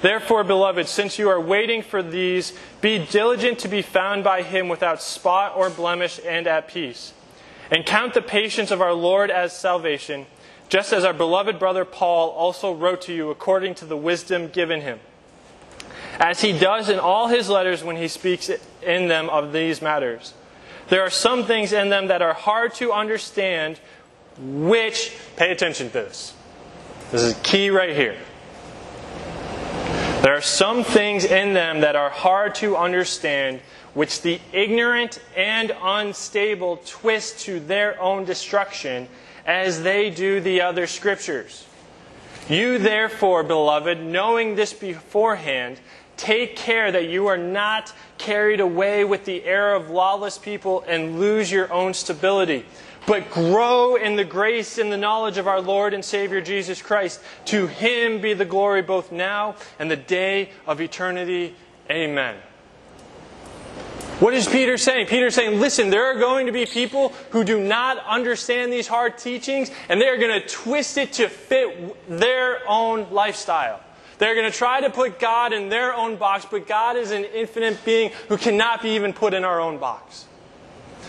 Therefore, 0.03 0.43
beloved, 0.43 0.89
since 0.89 1.19
you 1.19 1.29
are 1.29 1.41
waiting 1.41 1.83
for 1.83 2.03
these, 2.03 2.55
be 2.81 3.07
diligent 3.07 3.61
to 3.61 3.69
be 3.69 3.83
found 3.83 4.25
by 4.25 4.43
him 4.43 4.69
without 4.69 5.01
spot 5.01 5.53
or 5.57 5.71
blemish 5.71 6.19
and 6.27 6.49
at 6.49 6.67
peace. 6.67 7.13
And 7.71 7.87
count 7.87 8.15
the 8.15 8.23
patience 8.23 8.73
of 8.73 8.81
our 8.81 8.95
Lord 8.95 9.31
as 9.31 9.57
salvation, 9.57 10.27
just 10.69 10.93
as 10.93 11.05
our 11.05 11.13
beloved 11.13 11.61
brother 11.61 11.85
Paul 11.85 12.31
also 12.31 12.75
wrote 12.75 13.03
to 13.03 13.15
you 13.15 13.31
according 13.31 13.77
to 13.77 13.85
the 13.85 13.97
wisdom 13.97 14.49
given 14.49 14.81
him 14.81 14.99
as 16.21 16.43
he 16.43 16.53
does 16.53 16.91
in 16.91 16.99
all 17.01 17.29
his 17.29 17.49
letters 17.49 17.83
when 17.83 17.97
he 17.97 18.07
speaks 18.07 18.51
in 18.83 19.09
them 19.09 19.31
of 19.31 19.53
these 19.53 19.81
matters. 19.81 20.35
There 20.89 21.01
are 21.01 21.11
some 21.11 21.45
things 21.45 21.73
in 21.73 21.89
them 21.89 22.09
that 22.09 22.21
are 22.21 22.35
hard 22.35 22.75
to 22.75 22.93
understand, 22.93 23.81
which, 24.39 25.17
pay 25.37 25.51
attention 25.51 25.87
to 25.89 25.93
this. 25.93 26.35
This 27.11 27.23
is 27.23 27.35
key 27.43 27.71
right 27.71 27.97
here. 27.97 28.17
There 30.23 30.37
are 30.37 30.43
some 30.43 30.85
things 30.85 31.25
in 31.25 31.55
them 31.55 31.81
that 31.81 31.97
are 31.97 32.11
hard 32.11 32.55
to 32.57 32.77
understand, 32.77 33.61
which 33.95 34.21
the 34.21 34.39
ignorant 34.53 35.19
and 35.35 35.75
unstable 35.83 36.83
twist 36.85 37.41
to 37.41 37.61
their 37.61 37.99
own 37.99 38.27
destruction, 38.27 39.09
as 39.47 39.83
they 39.83 40.11
do 40.11 40.41
the 40.41 40.61
other 40.61 40.87
scriptures. 40.87 41.67
You, 42.51 42.79
therefore, 42.79 43.43
beloved, 43.45 44.03
knowing 44.03 44.57
this 44.57 44.73
beforehand, 44.75 45.81
Take 46.21 46.55
care 46.55 46.93
that 46.93 47.09
you 47.09 47.29
are 47.29 47.39
not 47.39 47.95
carried 48.19 48.61
away 48.61 49.05
with 49.05 49.25
the 49.25 49.43
error 49.45 49.75
of 49.75 49.89
lawless 49.89 50.37
people 50.37 50.85
and 50.87 51.19
lose 51.19 51.51
your 51.51 51.73
own 51.73 51.95
stability, 51.95 52.67
but 53.07 53.31
grow 53.31 53.97
in 53.97 54.17
the 54.17 54.25
grace 54.25 54.77
and 54.77 54.93
the 54.93 54.99
knowledge 54.99 55.39
of 55.39 55.49
our 55.49 55.63
Lord 55.63 55.95
and 55.95 56.05
Savior 56.05 56.43
Jesus 56.43 56.83
Christ. 56.83 57.23
To 57.47 57.67
him 57.69 58.21
be 58.21 58.35
the 58.35 58.45
glory 58.45 58.83
both 58.83 59.11
now 59.11 59.55
and 59.79 59.91
the 59.91 59.97
day 59.97 60.51
of 60.67 60.83
eternity. 60.83 61.55
Amen. 61.91 62.37
What 64.19 64.35
is 64.35 64.47
Peter 64.47 64.77
saying? 64.77 65.07
Peter's 65.07 65.35
saying, 65.35 65.59
listen, 65.59 65.89
there 65.89 66.05
are 66.05 66.19
going 66.19 66.45
to 66.45 66.53
be 66.53 66.67
people 66.67 67.15
who 67.31 67.45
do 67.45 67.59
not 67.59 67.97
understand 68.05 68.71
these 68.71 68.87
hard 68.87 69.17
teachings, 69.17 69.71
and 69.89 69.99
they 69.99 70.09
are 70.09 70.19
going 70.19 70.39
to 70.39 70.47
twist 70.47 70.99
it 70.99 71.15
to 71.15 71.31
fit 71.31 71.97
their 72.11 72.61
own 72.69 73.11
lifestyle. 73.11 73.81
They're 74.21 74.35
going 74.35 74.51
to 74.51 74.57
try 74.57 74.83
to 74.83 74.91
put 74.91 75.19
God 75.19 75.55
in 75.55 75.71
their 75.71 75.95
own 75.95 76.17
box, 76.17 76.47
but 76.49 76.67
God 76.67 76.97
is 76.97 77.11
an 77.11 77.25
infinite 77.25 77.83
being 77.87 78.13
who 78.29 78.37
cannot 78.37 78.83
be 78.83 78.91
even 78.91 79.15
put 79.15 79.33
in 79.33 79.45
our 79.45 79.61
own 79.61 79.79
box. 79.79 80.27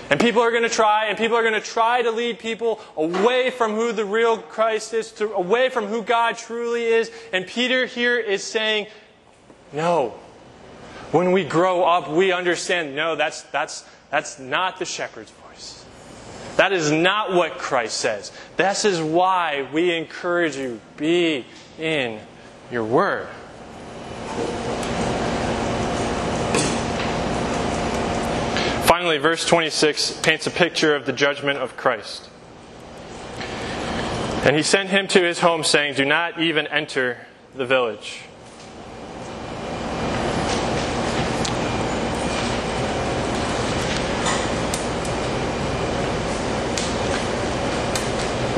And 0.10 0.18
people 0.18 0.42
are 0.42 0.50
going 0.50 0.64
to 0.64 0.70
try, 0.70 1.08
and 1.08 1.18
people 1.18 1.36
are 1.36 1.42
going 1.42 1.54
to 1.54 1.60
try 1.60 2.02
to 2.02 2.10
lead 2.10 2.40
people 2.40 2.80
away 2.96 3.50
from 3.50 3.76
who 3.76 3.92
the 3.92 4.06
real 4.06 4.38
Christ 4.38 4.94
is, 4.94 5.12
to, 5.14 5.34
away 5.34 5.68
from 5.68 5.88
who 5.88 6.04
God 6.04 6.38
truly 6.38 6.86
is. 6.86 7.12
And 7.34 7.46
Peter 7.46 7.86
here 7.86 8.18
is 8.18 8.44
saying, 8.44 8.88
no. 9.74 10.16
When 11.12 11.34
we 11.34 11.44
grow 11.44 11.84
up, 11.84 12.10
we 12.10 12.32
understand, 12.32 12.96
no, 12.96 13.18
that's, 13.18 13.42
that's, 13.44 13.84
that's 14.10 14.40
not 14.40 14.80
the 14.80 14.86
shepherd's 14.86 15.32
voice. 15.32 15.86
That 16.56 16.72
is 16.72 16.92
not 16.92 17.34
what 17.34 17.58
Christ 17.58 17.98
says. 17.98 18.32
This 18.56 18.86
is 18.86 19.02
why 19.02 19.68
we 19.74 19.94
encourage 19.94 20.56
you, 20.56 20.80
be 20.96 21.46
in 21.78 22.22
your 22.72 22.86
word. 22.86 23.28
Finally, 28.86 29.18
verse 29.18 29.46
26 29.46 30.20
paints 30.22 30.48
a 30.48 30.52
picture 30.52 30.96
of 30.96 31.06
the 31.06 31.14
judgment 31.14 31.60
of 31.60 31.76
Christ. 31.76 32.30
And 34.44 34.56
he 34.56 34.64
sent 34.64 34.90
him 34.90 35.08
to 35.10 35.22
his 35.22 35.40
home, 35.40 35.64
saying, 35.64 35.96
Do 35.96 36.06
not 36.06 36.40
even 36.40 36.68
enter 36.68 37.18
the 37.56 37.66
village. 37.66 38.22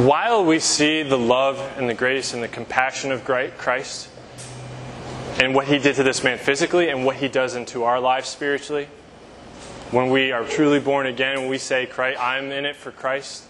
While 0.04 0.44
we 0.44 0.60
see 0.60 1.02
the 1.02 1.18
love 1.18 1.58
and 1.78 1.88
the 1.88 1.94
grace 1.94 2.34
and 2.34 2.44
the 2.44 2.50
compassion 2.50 3.14
of 3.14 3.24
Christ 3.24 4.10
and 5.40 5.56
what 5.56 5.66
he 5.66 5.80
did 5.80 5.96
to 5.96 6.04
this 6.04 6.26
man 6.26 6.38
physically 6.38 6.90
and 6.90 7.06
what 7.06 7.16
he 7.16 7.30
does 7.30 7.56
into 7.56 7.86
our 7.86 8.02
lives 8.02 8.28
spiritually, 8.28 8.90
when 9.92 10.10
we 10.10 10.34
are 10.34 10.44
truly 10.44 10.82
born 10.82 11.06
again, 11.06 11.40
when 11.40 11.50
we 11.50 11.58
say, 11.58 11.90
I'm 12.18 12.52
in 12.52 12.66
it 12.66 12.76
for 12.76 12.92
Christ, 12.92 13.46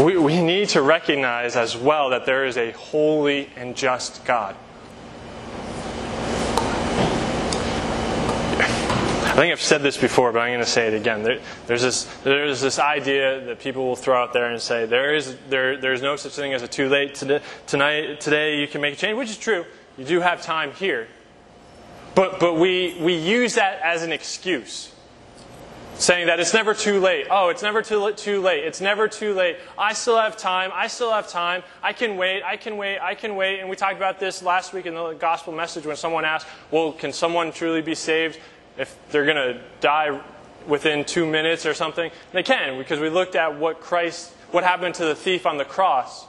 we, 0.00 0.16
we 0.16 0.40
need 0.40 0.68
to 0.68 0.82
recognize 0.82 1.56
as 1.56 1.76
well 1.76 2.10
that 2.10 2.26
there 2.26 2.44
is 2.44 2.56
a 2.56 2.70
holy 2.70 3.50
and 3.56 3.74
just 3.74 4.24
God. 4.24 4.54
Think 9.40 9.52
I've 9.52 9.60
said 9.60 9.82
this 9.82 9.96
before, 9.96 10.32
but 10.32 10.40
I'm 10.40 10.50
going 10.50 10.60
to 10.60 10.66
say 10.66 10.88
it 10.88 10.94
again. 10.94 11.22
There, 11.22 11.40
there's, 11.66 11.82
this, 11.82 12.04
there's 12.24 12.60
this 12.60 12.78
idea 12.78 13.44
that 13.46 13.60
people 13.60 13.86
will 13.86 13.96
throw 13.96 14.20
out 14.20 14.32
there 14.32 14.50
and 14.50 14.60
say, 14.60 14.86
there 14.86 15.14
is, 15.14 15.36
there, 15.48 15.76
there's 15.76 16.02
no 16.02 16.16
such 16.16 16.32
thing 16.32 16.54
as 16.54 16.62
a 16.62 16.68
too 16.68 16.88
late 16.88 17.14
today, 17.14 17.40
tonight, 17.66 18.20
today 18.20 18.60
you 18.60 18.66
can 18.66 18.80
make 18.80 18.94
a 18.94 18.96
change, 18.96 19.16
which 19.16 19.30
is 19.30 19.38
true. 19.38 19.64
You 19.96 20.04
do 20.04 20.20
have 20.20 20.42
time 20.42 20.72
here. 20.72 21.08
But, 22.14 22.40
but 22.40 22.54
we, 22.54 22.98
we 23.00 23.14
use 23.14 23.54
that 23.54 23.80
as 23.80 24.02
an 24.02 24.10
excuse, 24.10 24.92
saying 25.94 26.26
that 26.26 26.40
it's 26.40 26.54
never 26.54 26.74
too 26.74 26.98
late. 26.98 27.28
Oh, 27.30 27.48
it's 27.48 27.62
never 27.62 27.80
too, 27.80 28.12
too 28.14 28.40
late. 28.40 28.64
It's 28.64 28.80
never 28.80 29.06
too 29.06 29.34
late. 29.34 29.58
I 29.76 29.92
still 29.92 30.16
have 30.16 30.36
time. 30.36 30.72
I 30.74 30.88
still 30.88 31.12
have 31.12 31.28
time. 31.28 31.62
I 31.80 31.92
can 31.92 32.16
wait. 32.16 32.42
I 32.42 32.56
can 32.56 32.76
wait. 32.76 32.98
I 32.98 33.14
can 33.14 33.36
wait. 33.36 33.60
And 33.60 33.68
we 33.68 33.76
talked 33.76 33.96
about 33.96 34.18
this 34.18 34.42
last 34.42 34.72
week 34.72 34.86
in 34.86 34.94
the 34.94 35.12
gospel 35.12 35.52
message 35.52 35.86
when 35.86 35.94
someone 35.94 36.24
asked, 36.24 36.48
well, 36.72 36.92
can 36.92 37.12
someone 37.12 37.52
truly 37.52 37.82
be 37.82 37.94
saved 37.94 38.40
if 38.78 38.96
they're 39.10 39.24
going 39.24 39.36
to 39.36 39.60
die 39.80 40.20
within 40.66 41.04
two 41.04 41.26
minutes 41.26 41.66
or 41.66 41.74
something? 41.74 42.10
They 42.32 42.42
can, 42.42 42.78
because 42.78 43.00
we 43.00 43.10
looked 43.10 43.34
at 43.34 43.58
what 43.58 43.80
Christ, 43.80 44.32
what 44.50 44.64
happened 44.64 44.94
to 44.96 45.04
the 45.04 45.14
thief 45.14 45.46
on 45.46 45.58
the 45.58 45.64
cross 45.64 46.26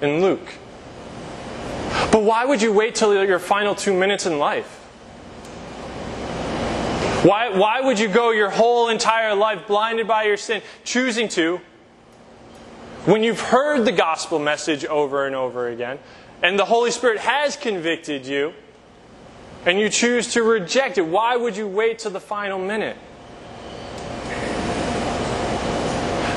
in 0.00 0.20
Luke. 0.20 0.54
But 2.12 2.22
why 2.22 2.44
would 2.44 2.62
you 2.62 2.72
wait 2.72 2.94
till 2.94 3.24
your 3.24 3.38
final 3.38 3.74
two 3.74 3.92
minutes 3.92 4.26
in 4.26 4.38
life? 4.38 4.76
Why, 7.22 7.50
why 7.50 7.82
would 7.82 7.98
you 7.98 8.08
go 8.08 8.30
your 8.30 8.48
whole 8.48 8.88
entire 8.88 9.34
life 9.34 9.66
blinded 9.66 10.08
by 10.08 10.22
your 10.22 10.38
sin, 10.38 10.62
choosing 10.84 11.28
to, 11.30 11.60
when 13.04 13.22
you've 13.22 13.40
heard 13.40 13.84
the 13.84 13.92
gospel 13.92 14.38
message 14.38 14.86
over 14.86 15.26
and 15.26 15.36
over 15.36 15.68
again, 15.68 15.98
and 16.42 16.58
the 16.58 16.64
Holy 16.64 16.90
Spirit 16.90 17.18
has 17.18 17.56
convicted 17.56 18.24
you, 18.24 18.54
and 19.66 19.78
you 19.78 19.88
choose 19.88 20.32
to 20.34 20.42
reject 20.42 20.98
it? 20.98 21.02
Why 21.02 21.36
would 21.36 21.56
you 21.56 21.68
wait 21.68 22.00
till 22.00 22.10
the 22.10 22.20
final 22.20 22.58
minute? 22.58 22.96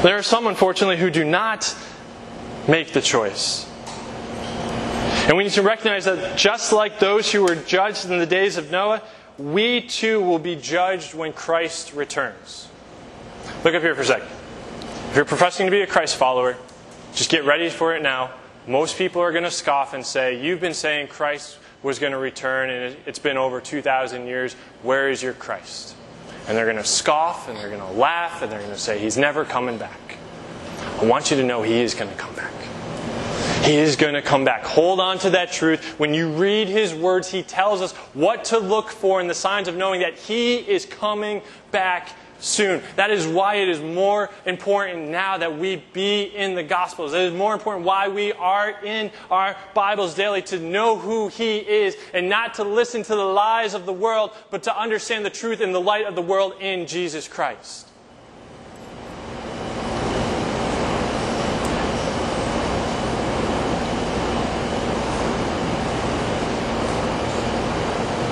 There 0.04 0.18
are 0.18 0.24
some, 0.24 0.48
unfortunately, 0.48 0.98
who 0.98 1.10
do 1.10 1.24
not 1.24 1.74
make 2.68 2.92
the 2.92 3.02
choice. 3.02 3.70
And 5.28 5.38
we 5.38 5.46
need 5.46 5.54
to 5.54 5.62
recognize 5.62 6.04
that 6.04 6.38
just 6.38 6.74
like 6.74 7.00
those 7.00 7.32
who 7.32 7.44
were 7.44 7.56
judged 7.56 8.06
in 8.10 8.18
the 8.18 8.26
days 8.26 8.58
of 8.58 8.70
Noah, 8.70 9.02
we 9.38 9.80
too 9.80 10.22
will 10.22 10.40
be 10.40 10.58
judged 10.58 11.14
when 11.14 11.32
Christ 11.32 11.94
returns. 11.94 12.68
Look 13.64 13.74
up 13.74 13.82
here 13.82 13.96
for 13.96 14.02
a 14.02 14.06
second. 14.06 14.28
If 15.10 15.16
you're 15.16 15.24
professing 15.24 15.68
to 15.68 15.72
be 15.72 15.82
a 15.82 15.88
Christ 15.88 16.18
follower, 16.18 16.58
just 17.14 17.30
get 17.30 17.46
ready 17.46 17.70
for 17.70 17.96
it 17.96 18.04
now. 18.04 18.32
Most 18.68 18.98
people 18.98 19.22
are 19.22 19.32
going 19.32 19.46
to 19.46 19.52
scoff 19.52 19.94
and 19.94 20.06
say, 20.06 20.44
You've 20.44 20.60
been 20.60 20.74
saying 20.74 21.08
Christ 21.08 21.58
was 21.84 22.00
going 22.00 22.14
to 22.14 22.18
return, 22.18 22.70
and 22.70 22.96
it's 23.06 23.20
been 23.20 23.38
over 23.38 23.62
2,000 23.62 24.26
years. 24.26 24.56
Where 24.82 25.10
is 25.10 25.22
your 25.22 25.34
Christ? 25.34 25.96
And 26.48 26.58
they're 26.58 26.66
going 26.66 26.78
to 26.78 26.84
scoff, 26.84 27.50
and 27.50 27.58
they're 27.58 27.70
going 27.70 27.82
to 27.82 28.00
laugh, 28.00 28.42
and 28.42 28.52
they're 28.52 28.60
going 28.60 28.72
to 28.72 28.78
say, 28.80 28.98
He's 28.98 29.18
never 29.18 29.46
coming 29.46 29.78
back. 29.78 30.18
I 31.00 31.06
want 31.06 31.30
you 31.30 31.38
to 31.38 31.44
know 31.44 31.62
He 31.62 31.76
is 31.76 31.94
going 31.94 32.10
to 32.10 32.18
come 32.18 32.34
back. 32.36 32.54
He 33.64 33.76
is 33.76 33.96
going 33.96 34.14
to 34.14 34.22
come 34.22 34.44
back. 34.44 34.64
Hold 34.64 35.00
on 35.00 35.20
to 35.20 35.30
that 35.32 35.52
truth. 35.52 35.98
When 35.98 36.14
you 36.14 36.30
read 36.32 36.68
His 36.68 36.94
words, 36.94 37.30
He 37.30 37.44
tells 37.44 37.82
us 37.82 37.94
what 38.14 38.46
to 38.46 38.60
look 38.60 38.90
for 38.90 39.22
in 39.22 39.28
the 39.28 39.34
signs 39.34 39.68
of 39.68 39.76
knowing 39.76 40.02
that 40.02 40.16
He 40.16 40.58
is 40.58 40.86
coming 40.86 41.42
back 41.72 42.10
soon. 42.44 42.84
That 42.98 43.10
is 43.10 43.26
why 43.26 43.56
it 43.56 43.70
is 43.70 43.80
more 43.82 44.30
important 44.46 45.10
now 45.10 45.38
that 45.38 45.58
we 45.58 45.84
be 45.94 46.24
in 46.24 46.56
the 46.56 46.64
Gospels. 46.64 47.14
It 47.14 47.22
is 47.22 47.34
more 47.34 47.54
important 47.54 47.86
why 47.86 48.10
we 48.10 48.34
are 48.34 48.72
in 48.84 49.12
our 49.32 49.56
Bibles 49.74 50.14
daily 50.14 50.42
to 50.44 50.60
know 50.60 50.98
who 50.98 51.30
He 51.30 51.58
is 51.58 51.96
and 52.14 52.28
not 52.30 52.56
to 52.56 52.64
listen 52.64 53.02
to 53.04 53.16
the 53.16 53.24
lies 53.24 53.74
of 53.74 53.86
the 53.86 53.94
world, 53.94 54.32
but 54.52 54.64
to 54.64 54.78
understand 54.78 55.26
the 55.26 55.30
truth 55.30 55.62
in 55.62 55.72
the 55.72 55.82
light 55.82 56.06
of 56.06 56.16
the 56.16 56.22
world 56.22 56.54
in 56.60 56.86
Jesus 56.86 57.28
Christ. 57.28 57.88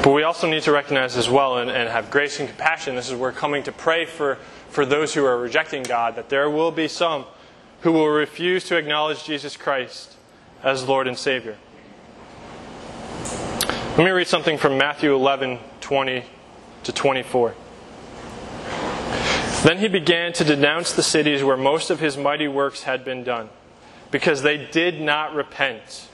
But 0.03 0.13
we 0.13 0.23
also 0.23 0.49
need 0.49 0.63
to 0.63 0.71
recognize 0.71 1.15
as 1.15 1.29
well 1.29 1.59
and, 1.59 1.69
and, 1.69 1.87
have 1.87 2.09
grace 2.09 2.39
and 2.39 2.49
compassion. 2.49 2.95
This 2.95 3.07
is 3.07 3.11
where 3.11 3.29
we're 3.29 3.33
coming 3.33 3.61
to 3.63 3.71
pray 3.71 4.05
for, 4.05 4.35
for 4.69 4.83
those 4.83 5.13
who 5.13 5.23
are 5.25 5.37
rejecting 5.37 5.83
God, 5.83 6.15
that 6.15 6.29
there 6.29 6.49
will 6.49 6.71
be 6.71 6.87
some 6.87 7.25
who 7.81 7.91
will 7.91 8.07
refuse 8.07 8.63
to 8.65 8.77
acknowledge 8.77 9.23
Jesus 9.23 9.55
Christ 9.55 10.15
as 10.63 10.87
Lord 10.87 11.07
and 11.07 11.15
Savior. 11.15 11.55
Let 13.91 13.99
me 13.99 14.09
read 14.09 14.27
something 14.27 14.57
from 14.57 14.77
Matthew 14.77 15.13
11 15.13 15.59
20 15.81 16.23
to 16.83 16.91
24. 16.91 17.55
Then 19.63 19.77
he 19.77 19.87
began 19.87 20.33
to 20.33 20.43
denounce 20.43 20.93
the 20.93 21.03
cities 21.03 21.43
where 21.43 21.57
most 21.57 21.91
of 21.91 21.99
his 21.99 22.17
mighty 22.17 22.47
works 22.47 22.83
had 22.83 23.05
been 23.05 23.23
done, 23.23 23.49
because 24.09 24.41
they 24.41 24.57
did 24.57 24.99
not 24.99 25.35
repent. 25.35 26.07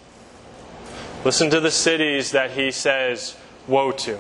Listen 1.23 1.50
to 1.52 1.62
the 1.62 1.71
cities 1.71 2.32
that 2.32 2.52
he 2.52 2.71
says 2.71 3.38
woe 3.67 3.91
to. 3.91 4.19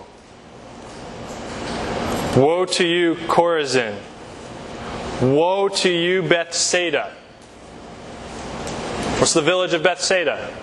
Woe 2.35 2.65
to 2.65 2.85
you, 2.85 3.15
Chorazin. 3.15 3.95
Woe 5.21 5.69
to 5.69 5.89
you, 5.89 6.21
Bethsaida. 6.21 7.11
What's 9.17 9.33
the 9.33 9.41
village 9.41 9.73
of 9.73 9.81
Bethsaida? 9.81 10.53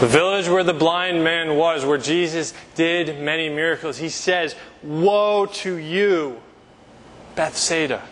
The 0.00 0.08
village 0.08 0.48
where 0.48 0.64
the 0.64 0.74
blind 0.74 1.22
man 1.22 1.56
was, 1.56 1.84
where 1.84 1.98
Jesus 1.98 2.52
did 2.74 3.20
many 3.20 3.48
miracles. 3.48 3.98
He 3.98 4.08
says, 4.08 4.56
Woe 4.82 5.46
to 5.46 5.76
you, 5.76 6.42
Bethsaida. 7.36 8.02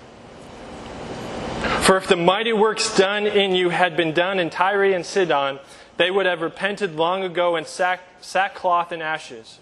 For 1.80 1.96
if 1.96 2.06
the 2.06 2.14
mighty 2.14 2.52
works 2.52 2.96
done 2.96 3.26
in 3.26 3.56
you 3.56 3.70
had 3.70 3.96
been 3.96 4.14
done 4.14 4.38
in 4.38 4.50
Tyre 4.50 4.84
and 4.84 5.04
Sidon, 5.04 5.58
they 6.00 6.10
would 6.10 6.24
have 6.24 6.40
repented 6.40 6.96
long 6.96 7.24
ago 7.24 7.56
in 7.56 7.66
sack, 7.66 8.00
sackcloth 8.22 8.90
and 8.90 9.02
ashes. 9.02 9.58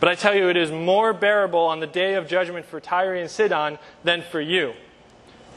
But 0.00 0.08
I 0.08 0.14
tell 0.14 0.34
you, 0.34 0.48
it 0.48 0.56
is 0.56 0.72
more 0.72 1.12
bearable 1.12 1.60
on 1.60 1.80
the 1.80 1.86
day 1.86 2.14
of 2.14 2.26
judgment 2.26 2.64
for 2.64 2.80
Tyre 2.80 3.14
and 3.14 3.30
Sidon 3.30 3.78
than 4.02 4.22
for 4.22 4.40
you. 4.40 4.72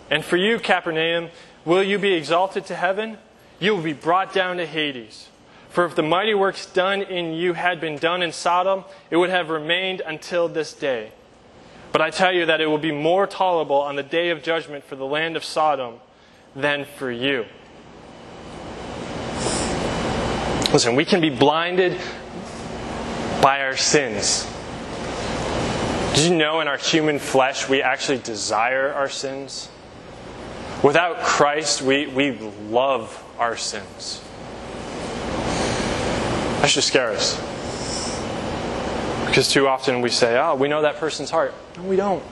And 0.10 0.26
for 0.26 0.36
you, 0.36 0.60
Capernaum, 0.60 1.30
will 1.64 1.82
you 1.82 1.98
be 1.98 2.16
exalted 2.16 2.66
to 2.66 2.76
heaven? 2.76 3.18
You 3.62 3.74
will 3.74 3.82
be 3.82 3.94
brought 3.94 4.34
down 4.34 4.58
to 4.58 4.66
Hades. 4.66 5.30
For 5.70 5.86
if 5.86 5.96
the 5.96 6.04
mighty 6.04 6.34
works 6.34 6.66
done 6.66 7.02
in 7.02 7.32
you 7.32 7.54
had 7.54 7.80
been 7.80 7.98
done 7.98 8.22
in 8.22 8.34
Sodom, 8.34 8.84
it 9.10 9.16
would 9.16 9.30
have 9.30 9.50
remained 9.50 10.02
until 10.06 10.50
this 10.50 10.74
day. 10.74 11.14
But 11.94 12.02
I 12.02 12.10
tell 12.10 12.34
you 12.34 12.46
that 12.46 12.60
it 12.60 12.68
will 12.68 12.78
be 12.78 12.92
more 12.92 13.26
tolerable 13.26 13.80
on 13.80 13.96
the 13.96 14.04
day 14.04 14.32
of 14.32 14.44
judgment 14.44 14.84
for 14.84 14.98
the 14.98 15.06
land 15.06 15.38
of 15.38 15.46
Sodom 15.46 16.02
than 16.58 16.84
for 16.84 17.10
you. 17.10 17.46
Listen, 20.72 20.96
we 20.96 21.04
can 21.04 21.20
be 21.20 21.32
blinded 21.32 22.00
by 23.42 23.62
our 23.62 23.76
sins. 23.76 24.48
Did 26.14 26.30
you 26.30 26.36
know 26.36 26.60
in 26.60 26.68
our 26.68 26.78
human 26.78 27.18
flesh 27.18 27.68
we 27.68 27.82
actually 27.82 28.20
desire 28.20 28.94
our 28.94 29.10
sins? 29.10 29.70
Without 30.84 31.22
Christ, 31.24 31.82
we, 31.82 32.06
we 32.08 32.38
love 32.70 33.24
our 33.40 33.58
sins. 33.58 34.22
That 36.62 36.70
should 36.70 36.84
scare 36.84 37.12
us. 37.12 37.36
Because 39.26 39.52
too 39.52 39.68
often 39.68 40.02
we 40.02 40.10
say, 40.10 40.38
oh, 40.38 40.54
we 40.54 40.68
know 40.68 40.84
that 40.84 40.98
person's 40.98 41.32
heart. 41.32 41.54
No, 41.78 41.84
we 41.84 41.96
don't. 41.96 42.24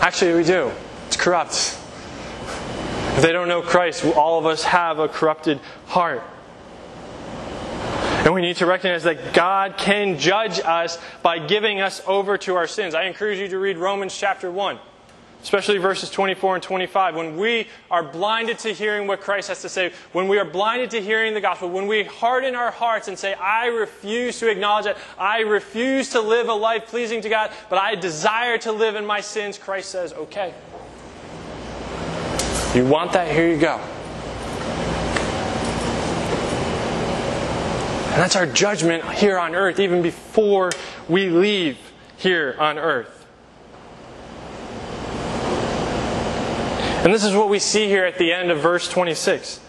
Actually, 0.00 0.34
we 0.34 0.44
do. 0.44 0.70
It's 1.06 1.16
corrupt. 1.16 1.78
If 3.16 3.22
they 3.22 3.32
don't 3.32 3.48
know 3.48 3.62
Christ, 3.62 4.04
all 4.04 4.38
of 4.38 4.44
us 4.44 4.64
have 4.64 4.98
a 4.98 5.08
corrupted 5.08 5.60
heart. 5.86 6.22
And 8.28 8.34
we 8.34 8.42
need 8.42 8.56
to 8.56 8.66
recognize 8.66 9.04
that 9.04 9.32
God 9.32 9.78
can 9.78 10.18
judge 10.18 10.60
us 10.60 10.98
by 11.22 11.38
giving 11.38 11.80
us 11.80 12.02
over 12.06 12.36
to 12.36 12.56
our 12.56 12.66
sins. 12.66 12.94
I 12.94 13.04
encourage 13.04 13.38
you 13.38 13.48
to 13.48 13.58
read 13.58 13.78
Romans 13.78 14.14
chapter 14.14 14.50
1, 14.50 14.78
especially 15.42 15.78
verses 15.78 16.10
24 16.10 16.56
and 16.56 16.62
25. 16.62 17.16
When 17.16 17.38
we 17.38 17.68
are 17.90 18.02
blinded 18.02 18.58
to 18.58 18.74
hearing 18.74 19.06
what 19.06 19.22
Christ 19.22 19.48
has 19.48 19.62
to 19.62 19.70
say, 19.70 19.94
when 20.12 20.28
we 20.28 20.38
are 20.38 20.44
blinded 20.44 20.90
to 20.90 21.00
hearing 21.00 21.32
the 21.32 21.40
gospel, 21.40 21.70
when 21.70 21.86
we 21.86 22.04
harden 22.04 22.54
our 22.54 22.70
hearts 22.70 23.08
and 23.08 23.18
say, 23.18 23.32
I 23.32 23.68
refuse 23.68 24.38
to 24.40 24.50
acknowledge 24.50 24.84
it, 24.84 24.98
I 25.18 25.38
refuse 25.38 26.10
to 26.10 26.20
live 26.20 26.50
a 26.50 26.52
life 26.52 26.86
pleasing 26.86 27.22
to 27.22 27.30
God, 27.30 27.50
but 27.70 27.78
I 27.78 27.94
desire 27.94 28.58
to 28.58 28.72
live 28.72 28.94
in 28.94 29.06
my 29.06 29.22
sins, 29.22 29.56
Christ 29.56 29.88
says, 29.88 30.12
okay. 30.12 30.52
You 32.74 32.84
want 32.84 33.14
that? 33.14 33.32
Here 33.32 33.48
you 33.48 33.58
go. 33.58 33.80
And 38.18 38.24
that's 38.24 38.34
our 38.34 38.46
judgment 38.46 39.08
here 39.12 39.38
on 39.38 39.54
earth, 39.54 39.78
even 39.78 40.02
before 40.02 40.72
we 41.08 41.28
leave 41.28 41.78
here 42.16 42.56
on 42.58 42.76
earth. 42.76 43.24
And 47.04 47.14
this 47.14 47.22
is 47.22 47.32
what 47.36 47.48
we 47.48 47.60
see 47.60 47.86
here 47.86 48.04
at 48.04 48.18
the 48.18 48.32
end 48.32 48.50
of 48.50 48.58
verse 48.58 48.88
26. 48.88 49.60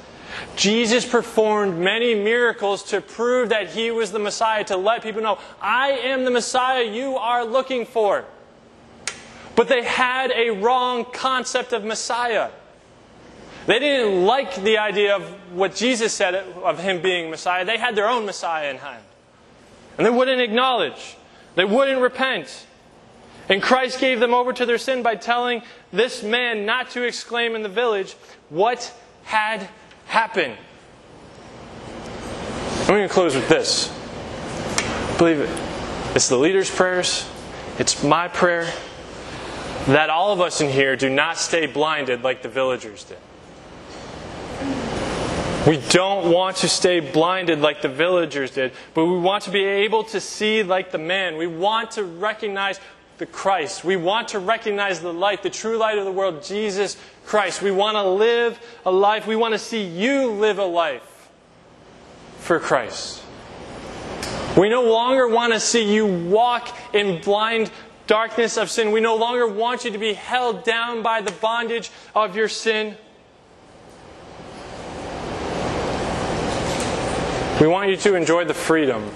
Jesus 0.55 1.05
performed 1.05 1.77
many 1.77 2.15
miracles 2.15 2.81
to 2.85 3.01
prove 3.01 3.49
that 3.49 3.69
he 3.69 3.91
was 3.91 4.11
the 4.11 4.17
Messiah, 4.17 4.63
to 4.63 4.77
let 4.77 5.03
people 5.03 5.21
know, 5.21 5.37
I 5.61 5.91
am 5.91 6.25
the 6.25 6.31
Messiah 6.31 6.83
you 6.83 7.17
are 7.17 7.45
looking 7.45 7.85
for. 7.85 8.25
But 9.55 9.67
they 9.67 9.83
had 9.83 10.31
a 10.31 10.49
wrong 10.49 11.05
concept 11.05 11.71
of 11.71 11.83
Messiah. 11.83 12.49
They 13.69 13.77
didn't 13.77 14.25
like 14.25 14.55
the 14.63 14.79
idea 14.79 15.15
of 15.15 15.21
what 15.53 15.75
Jesus 15.75 16.11
said 16.11 16.33
of 16.33 16.79
him 16.79 17.03
being 17.03 17.29
Messiah. 17.29 17.63
They 17.63 17.77
had 17.77 17.93
their 17.93 18.09
own 18.09 18.25
Messiah 18.25 18.71
in 18.71 18.77
hand. 18.77 19.03
And 19.95 20.07
they 20.07 20.09
wouldn't 20.09 20.41
acknowledge, 20.41 21.17
they 21.53 21.65
wouldn't 21.65 22.01
repent. 22.01 22.65
And 23.47 23.61
Christ 23.61 23.99
gave 23.99 24.19
them 24.19 24.33
over 24.33 24.53
to 24.53 24.65
their 24.65 24.79
sin 24.79 25.03
by 25.03 25.13
telling 25.13 25.61
this 25.93 26.23
man 26.23 26.65
not 26.65 26.89
to 26.91 27.03
exclaim 27.03 27.55
in 27.55 27.61
the 27.61 27.69
village 27.69 28.13
what 28.49 28.91
had 29.25 29.69
happened. 30.07 30.57
I'm 32.81 32.87
going 32.87 33.07
to 33.07 33.13
close 33.13 33.35
with 33.35 33.49
this. 33.49 33.95
Believe 35.19 35.41
it. 35.41 36.15
It's 36.15 36.27
the 36.27 36.37
leader's 36.37 36.71
prayers, 36.71 37.29
it's 37.77 38.03
my 38.03 38.29
prayer 38.29 38.73
that 39.85 40.09
all 40.09 40.33
of 40.33 40.41
us 40.41 40.59
in 40.59 40.71
here 40.71 40.95
do 40.95 41.07
not 41.07 41.37
stay 41.37 41.67
blinded 41.67 42.23
like 42.23 42.41
the 42.41 42.49
villagers 42.49 43.03
did. 43.03 43.19
We 45.67 45.77
don't 45.89 46.31
want 46.31 46.57
to 46.57 46.69
stay 46.69 47.01
blinded 47.01 47.59
like 47.59 47.81
the 47.81 47.89
villagers 47.89 48.51
did, 48.51 48.71
but 48.93 49.05
we 49.05 49.19
want 49.19 49.43
to 49.43 49.51
be 49.51 49.63
able 49.63 50.05
to 50.05 50.21
see 50.21 50.63
like 50.63 50.91
the 50.91 50.97
man. 50.97 51.37
We 51.37 51.47
want 51.47 51.91
to 51.91 52.03
recognize 52.03 52.79
the 53.17 53.25
Christ. 53.25 53.83
We 53.83 53.97
want 53.97 54.29
to 54.29 54.39
recognize 54.39 55.01
the 55.01 55.13
light, 55.13 55.43
the 55.43 55.49
true 55.49 55.77
light 55.77 55.97
of 55.97 56.05
the 56.05 56.11
world, 56.11 56.43
Jesus 56.43 56.95
Christ. 57.25 57.61
We 57.61 57.71
want 57.71 57.95
to 57.95 58.03
live 58.03 58.57
a 58.85 58.91
life. 58.91 59.27
We 59.27 59.35
want 59.35 59.53
to 59.53 59.59
see 59.59 59.83
you 59.83 60.31
live 60.31 60.59
a 60.59 60.65
life 60.65 61.29
for 62.37 62.59
Christ. 62.59 63.21
We 64.57 64.69
no 64.69 64.83
longer 64.83 65.27
want 65.27 65.53
to 65.53 65.59
see 65.59 65.93
you 65.93 66.05
walk 66.05 66.75
in 66.93 67.21
blind 67.21 67.69
darkness 68.07 68.57
of 68.57 68.71
sin. 68.71 68.91
We 68.91 69.01
no 69.01 69.17
longer 69.17 69.45
want 69.45 69.83
you 69.83 69.91
to 69.91 69.97
be 69.97 70.13
held 70.13 70.63
down 70.63 71.03
by 71.03 71.21
the 71.21 71.31
bondage 71.33 71.91
of 72.15 72.35
your 72.35 72.47
sin. 72.47 72.95
We 77.59 77.67
want 77.67 77.89
you 77.89 77.97
to 77.97 78.15
enjoy 78.15 78.45
the 78.45 78.53
freedom 78.53 79.11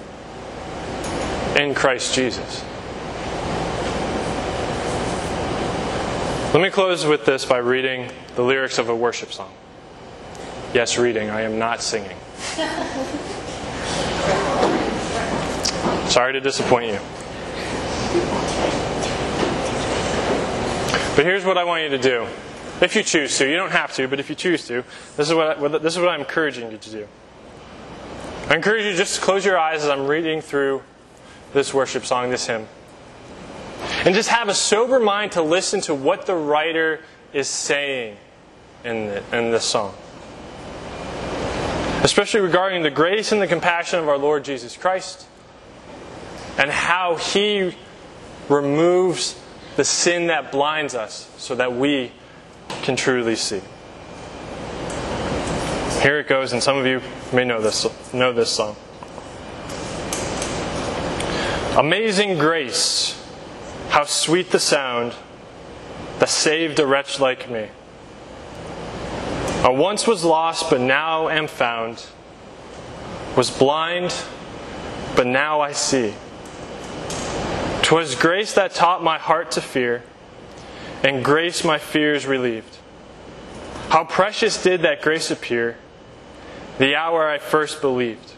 in 1.56 1.74
Christ 1.74 2.14
Jesus. 2.14 2.62
Let 6.54 6.62
me 6.62 6.70
close 6.70 7.06
with 7.06 7.24
this 7.26 7.46
by 7.46 7.60
reading 7.60 8.12
the 8.36 8.42
lyrics 8.42 8.80
of 8.80 8.90
a 8.90 8.96
worship 8.96 9.32
song. 9.32 9.54
Yes, 10.74 10.98
reading. 10.98 11.30
I 11.30 11.42
am 11.42 11.58
not 11.58 11.82
singing. 11.82 12.18
Sorry 16.10 16.34
to 16.34 16.42
disappoint 16.42 16.88
you. 16.88 17.00
But 21.16 21.26
here's 21.26 21.46
what 21.46 21.58
I 21.58 21.64
want 21.64 21.84
you 21.84 21.90
to 21.90 21.98
do. 21.98 22.28
If 22.82 22.94
you 22.98 23.04
choose 23.04 23.38
to, 23.38 23.50
you 23.50 23.56
don't 23.56 23.72
have 23.72 23.94
to, 23.94 24.10
but 24.10 24.20
if 24.20 24.30
you 24.30 24.36
choose 24.36 24.68
to, 24.68 24.84
this 25.16 25.30
is 25.30 25.34
what, 25.34 25.58
I, 25.58 25.68
this 25.78 25.94
is 25.94 26.00
what 26.00 26.10
I'm 26.10 26.20
encouraging 26.20 26.70
you 26.72 26.78
to 26.78 26.90
do. 26.90 27.08
I 28.54 28.58
encourage 28.58 28.86
you 28.86 28.94
just 28.94 29.16
to 29.16 29.22
close 29.22 29.44
your 29.44 29.58
eyes 29.58 29.84
as 29.84 29.90
I'm 29.90 30.06
reading 30.06 30.40
through 30.40 30.84
this 31.54 31.74
worship 31.74 32.06
song, 32.06 32.30
this 32.30 32.46
hymn. 32.46 32.68
And 34.06 34.14
just 34.14 34.30
have 34.30 34.48
a 34.48 34.54
sober 34.54 35.00
mind 35.00 35.32
to 35.32 35.42
listen 35.42 35.82
to 35.82 35.96
what 35.96 36.28
the 36.28 36.36
writer 36.36 37.00
is 37.34 37.48
saying 37.48 38.16
in, 38.84 39.08
the, 39.08 39.24
in 39.36 39.50
this 39.50 39.66
song. 39.66 39.96
Especially 42.04 42.42
regarding 42.42 42.84
the 42.84 42.92
grace 42.92 43.32
and 43.32 43.42
the 43.42 43.48
compassion 43.48 43.98
of 43.98 44.08
our 44.08 44.20
Lord 44.20 44.46
Jesus 44.46 44.78
Christ 44.78 45.26
and 46.60 46.70
how 46.70 47.16
he 47.16 47.76
removes 48.50 49.42
the 49.78 49.84
sin 49.84 50.28
that 50.28 50.52
blinds 50.52 50.94
us 50.94 51.28
so 51.38 51.56
that 51.56 51.74
we 51.74 52.12
can 52.84 52.96
truly 52.96 53.36
see. 53.36 53.64
Here 56.04 56.20
it 56.20 56.28
goes, 56.28 56.52
and 56.52 56.62
some 56.62 56.76
of 56.76 56.86
you 56.86 57.02
may 57.32 57.46
know 57.46 57.62
this, 57.62 57.88
know 58.14 58.34
this 58.34 58.52
song. 58.52 58.76
Amazing 61.78 62.38
grace, 62.38 63.26
how 63.88 64.04
sweet 64.04 64.50
the 64.50 64.60
sound 64.60 65.14
that 66.20 66.28
saved 66.28 66.78
a 66.82 66.86
wretch 66.86 67.22
like 67.22 67.50
me. 67.50 67.70
I 69.64 69.70
once 69.70 70.06
was 70.06 70.26
lost, 70.26 70.70
but 70.70 70.82
now 70.82 71.30
am 71.30 71.48
found. 71.48 72.06
Was 73.38 73.50
blind, 73.50 74.14
but 75.16 75.26
now 75.26 75.62
I 75.62 75.72
see. 75.72 76.16
'Twas 77.82 78.16
grace 78.16 78.54
that 78.56 78.74
taught 78.74 79.02
my 79.02 79.18
heart 79.18 79.52
to 79.52 79.62
fear, 79.62 80.04
and 81.02 81.24
grace 81.24 81.64
my 81.64 81.78
fears 81.78 82.26
relieved. 82.26 82.76
How 83.88 84.04
precious 84.04 84.62
did 84.62 84.82
that 84.82 85.02
grace 85.02 85.32
appear! 85.32 85.78
The 86.78 86.96
hour 86.96 87.28
I 87.28 87.38
first 87.38 87.82
believed. 87.82 88.34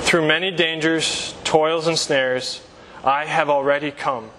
Through 0.00 0.26
many 0.28 0.50
dangers, 0.50 1.34
toils, 1.44 1.86
and 1.86 1.98
snares, 1.98 2.62
I 3.02 3.24
have 3.24 3.50
already 3.50 3.90
come. 3.90 4.30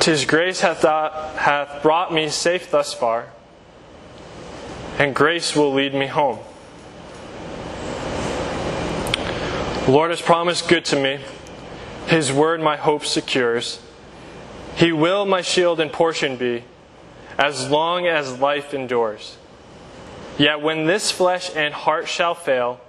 Tis 0.00 0.24
grace 0.24 0.60
hath, 0.60 0.82
hath 0.82 1.82
brought 1.82 2.12
me 2.12 2.28
safe 2.28 2.70
thus 2.70 2.92
far, 2.92 3.28
and 4.98 5.14
grace 5.14 5.56
will 5.56 5.72
lead 5.72 5.94
me 5.94 6.06
home. 6.06 6.38
The 9.84 9.90
Lord 9.90 10.10
has 10.10 10.20
promised 10.20 10.68
good 10.68 10.84
to 10.86 10.96
me. 10.96 11.20
His 12.06 12.32
word 12.32 12.60
my 12.60 12.76
hope 12.76 13.04
secures. 13.04 13.80
He 14.76 14.92
will 14.92 15.24
my 15.24 15.40
shield 15.40 15.80
and 15.80 15.92
portion 15.92 16.36
be, 16.36 16.64
as 17.38 17.70
long 17.70 18.06
as 18.06 18.38
life 18.38 18.74
endures. 18.74 19.36
Yet 20.42 20.60
when 20.60 20.86
this 20.86 21.12
flesh 21.12 21.54
and 21.54 21.72
heart 21.72 22.08
shall 22.08 22.34
fail, 22.34 22.80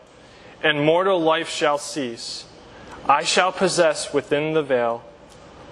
and 0.63 0.83
mortal 0.83 1.21
life 1.21 1.49
shall 1.49 1.77
cease, 1.77 2.45
I 3.07 3.21
shall 3.23 3.51
possess 3.51 4.11
within 4.11 4.53
the 4.53 4.63
veil 4.63 5.03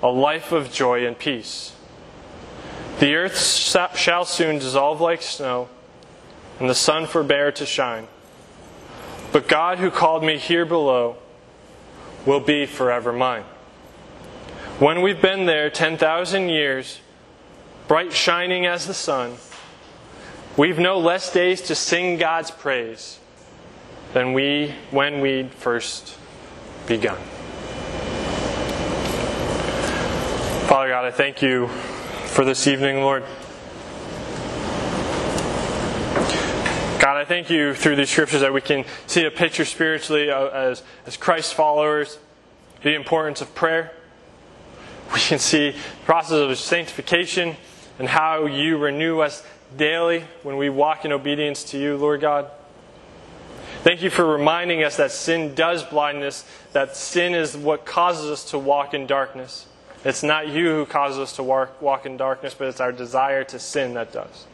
a 0.03 0.09
life 0.09 0.51
of 0.51 0.71
joy 0.71 1.07
and 1.07 1.17
peace. 1.17 1.73
The 2.99 3.15
earth 3.15 3.35
shall 3.35 4.25
soon 4.25 4.59
dissolve 4.59 5.01
like 5.01 5.23
snow, 5.23 5.69
and 6.59 6.69
the 6.69 6.75
sun 6.75 7.07
forbear 7.07 7.51
to 7.53 7.65
shine. 7.65 8.07
But 9.31 9.47
God, 9.47 9.79
who 9.79 9.89
called 9.89 10.23
me 10.23 10.37
here 10.37 10.67
below, 10.67 11.15
will 12.27 12.41
be 12.41 12.67
forever 12.67 13.11
mine. 13.11 13.45
When 14.77 15.01
we've 15.01 15.19
been 15.19 15.47
there 15.47 15.71
10,000 15.71 16.47
years, 16.47 16.99
bright 17.87 18.13
shining 18.13 18.67
as 18.67 18.85
the 18.85 18.93
sun, 18.93 19.37
We've 20.61 20.77
no 20.77 20.99
less 20.99 21.33
days 21.33 21.59
to 21.63 21.73
sing 21.73 22.17
God's 22.17 22.51
praise 22.51 23.17
than 24.13 24.33
we 24.33 24.75
when 24.91 25.19
we 25.19 25.45
first 25.47 26.15
begun. 26.85 27.17
Father 30.67 30.89
God, 30.89 31.05
I 31.05 31.09
thank 31.09 31.41
you 31.41 31.67
for 32.27 32.45
this 32.45 32.67
evening, 32.67 32.97
Lord. 32.97 33.23
God, 36.99 37.17
I 37.17 37.25
thank 37.25 37.49
you 37.49 37.73
through 37.73 37.95
these 37.95 38.11
scriptures 38.11 38.41
that 38.41 38.53
we 38.53 38.61
can 38.61 38.85
see 39.07 39.25
a 39.25 39.31
picture 39.31 39.65
spiritually 39.65 40.29
as, 40.29 40.83
as 41.07 41.17
Christ 41.17 41.55
followers, 41.55 42.19
the 42.83 42.93
importance 42.93 43.41
of 43.41 43.55
prayer. 43.55 43.93
We 45.11 45.21
can 45.21 45.39
see 45.39 45.71
the 45.71 46.05
process 46.05 46.33
of 46.33 46.55
sanctification 46.59 47.55
and 47.97 48.07
how 48.07 48.45
you 48.45 48.77
renew 48.77 49.21
us 49.21 49.43
daily 49.77 50.25
when 50.43 50.57
we 50.57 50.69
walk 50.69 51.05
in 51.05 51.11
obedience 51.11 51.63
to 51.65 51.77
you, 51.77 51.97
Lord 51.97 52.21
God. 52.21 52.49
Thank 53.83 54.03
you 54.03 54.09
for 54.09 54.25
reminding 54.25 54.83
us 54.83 54.97
that 54.97 55.11
sin 55.11 55.55
does 55.55 55.83
blindness, 55.83 56.45
that 56.73 56.95
sin 56.95 57.33
is 57.33 57.57
what 57.57 57.85
causes 57.85 58.29
us 58.29 58.51
to 58.51 58.59
walk 58.59 58.93
in 58.93 59.07
darkness. 59.07 59.65
It's 60.03 60.23
not 60.23 60.47
you 60.47 60.67
who 60.67 60.85
causes 60.85 61.19
us 61.19 61.35
to 61.37 61.43
walk, 61.43 61.81
walk 61.81 62.05
in 62.05 62.17
darkness, 62.17 62.53
but 62.53 62.67
it's 62.67 62.79
our 62.79 62.91
desire 62.91 63.43
to 63.45 63.59
sin 63.59 63.93
that 63.95 64.11
does. 64.11 64.45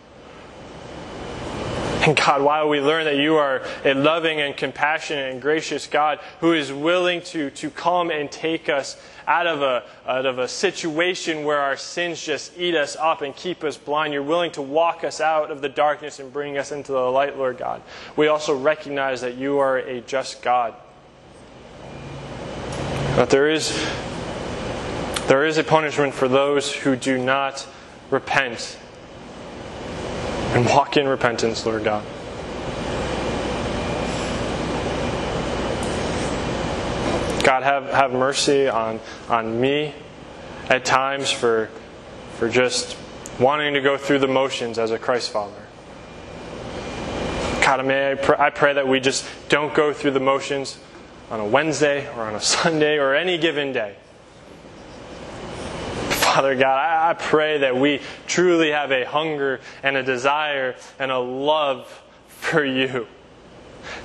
And 2.08 2.16
God, 2.26 2.42
while 2.42 2.70
we 2.70 2.80
learn 2.80 3.04
that 3.04 3.18
you 3.18 3.36
are 3.36 3.62
a 3.84 3.94
loving 3.94 4.40
and 4.40 4.56
compassionate 4.56 5.32
and 5.32 5.42
gracious 5.42 5.88
God 5.88 6.20
who 6.40 6.54
is 6.54 6.72
willing 6.72 7.22
to, 7.24 7.50
to 7.52 7.70
come 7.70 8.10
and 8.12 8.32
take 8.32 8.70
us 8.70 9.00
out 9.28 9.46
of, 9.46 9.62
a, 9.62 9.84
out 10.08 10.26
of 10.26 10.40
a 10.40 10.48
situation 10.48 11.44
where 11.44 11.60
our 11.60 11.76
sins 11.76 12.24
just 12.24 12.58
eat 12.58 12.76
us 12.76 12.96
up 12.96 13.22
and 13.22 13.36
keep 13.36 13.62
us 13.66 13.76
blind, 13.76 14.14
you're 14.14 14.24
willing 14.24 14.52
to 14.52 14.62
walk 14.62 15.04
us 15.04 15.20
out 15.20 15.52
of 15.52 15.62
the 15.62 15.68
darkness 15.68 16.20
and 16.20 16.32
bring 16.32 16.58
us 16.58 16.72
into 16.72 16.94
the 16.94 17.00
light, 17.00 17.38
Lord 17.38 17.58
God. 17.58 17.82
We 18.16 18.28
also 18.28 18.58
recognize 18.58 19.20
that 19.22 19.36
you 19.36 19.58
are 19.60 19.80
a 19.80 20.00
just 20.00 20.42
God. 20.42 20.74
That 23.18 23.30
there 23.30 23.50
is, 23.50 23.86
there 25.28 25.46
is 25.46 25.58
a 25.58 25.64
punishment 25.64 26.14
for 26.14 26.30
those 26.30 26.74
who 26.74 26.96
do 26.96 27.18
not 27.18 27.68
repent 28.10 28.78
and 30.58 30.66
walk 30.74 30.98
in 30.98 31.08
repentance, 31.08 31.66
Lord 31.66 31.84
God. 31.84 32.04
God, 37.44 37.64
have, 37.64 37.86
have 37.92 38.12
mercy 38.12 38.68
on, 38.68 39.00
on 39.30 39.62
me 39.62 39.94
at 40.70 40.84
times 40.84 41.32
for, 41.32 41.70
for 42.38 42.50
just 42.50 42.98
wanting 43.40 43.76
to 43.76 43.82
go 43.82 43.98
through 43.98 44.20
the 44.20 44.28
motions 44.28 44.78
as 44.80 44.92
a 44.92 45.00
Christ 45.00 45.30
follower. 45.30 45.54
God, 47.62 47.86
may 47.86 48.12
I, 48.12 48.16
pray, 48.16 48.36
I 48.38 48.50
pray 48.50 48.74
that 48.74 48.88
we 48.88 49.00
just 49.00 49.26
don't 49.50 49.74
go 49.74 49.94
through 49.94 50.12
the 50.12 50.20
motions 50.20 50.80
on 51.30 51.40
a 51.40 51.46
Wednesday 51.46 52.10
or 52.16 52.24
on 52.24 52.36
a 52.36 52.42
Sunday 52.42 52.98
or 52.98 53.14
any 53.14 53.38
given 53.38 53.72
day. 53.74 53.96
Father 56.28 56.56
God, 56.56 56.78
I, 56.78 57.12
I 57.12 57.14
pray 57.14 57.60
that 57.60 57.78
we 57.78 58.02
truly 58.28 58.72
have 58.72 58.92
a 58.92 59.06
hunger 59.06 59.62
and 59.82 59.96
a 59.96 60.04
desire 60.04 60.76
and 61.00 61.10
a 61.10 61.18
love 61.18 62.04
for 62.28 62.66
you. 62.66 63.08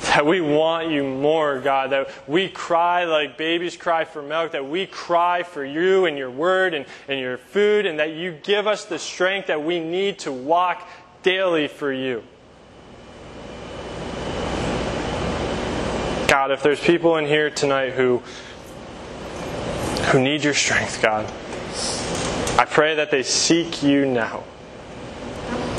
That 0.03 0.25
we 0.25 0.41
want 0.41 0.89
you 0.91 1.03
more, 1.03 1.59
God. 1.59 1.91
That 1.91 2.11
we 2.29 2.49
cry 2.49 3.05
like 3.05 3.37
babies 3.37 3.77
cry 3.77 4.05
for 4.05 4.23
milk. 4.23 4.53
That 4.53 4.69
we 4.69 4.87
cry 4.87 5.43
for 5.43 5.65
you 5.65 6.07
and 6.07 6.17
your 6.17 6.31
word 6.31 6.75
and, 6.75 6.87
and 7.09 7.19
your 7.19 7.39
food. 7.39 7.87
And 7.87 7.99
that 7.99 8.13
you 8.13 8.31
give 8.31 8.69
us 8.69 8.85
the 8.85 9.01
strength 9.01 9.49
that 9.49 9.65
we 9.65 9.81
need 9.81 10.21
to 10.21 10.31
walk 10.31 10.89
daily 11.25 11.67
for 11.67 11.93
you. 11.93 12.23
God, 16.29 16.53
if 16.53 16.63
there's 16.63 16.81
people 16.81 17.17
in 17.17 17.27
here 17.27 17.51
tonight 17.51 17.95
who, 17.95 18.23
who 20.13 20.23
need 20.23 20.45
your 20.45 20.55
strength, 20.55 21.03
God, 21.03 21.29
I 22.59 22.67
pray 22.67 22.97
that 22.97 23.11
they 23.11 23.23
seek 23.23 23.83
you 23.83 24.05
now. 24.05 24.45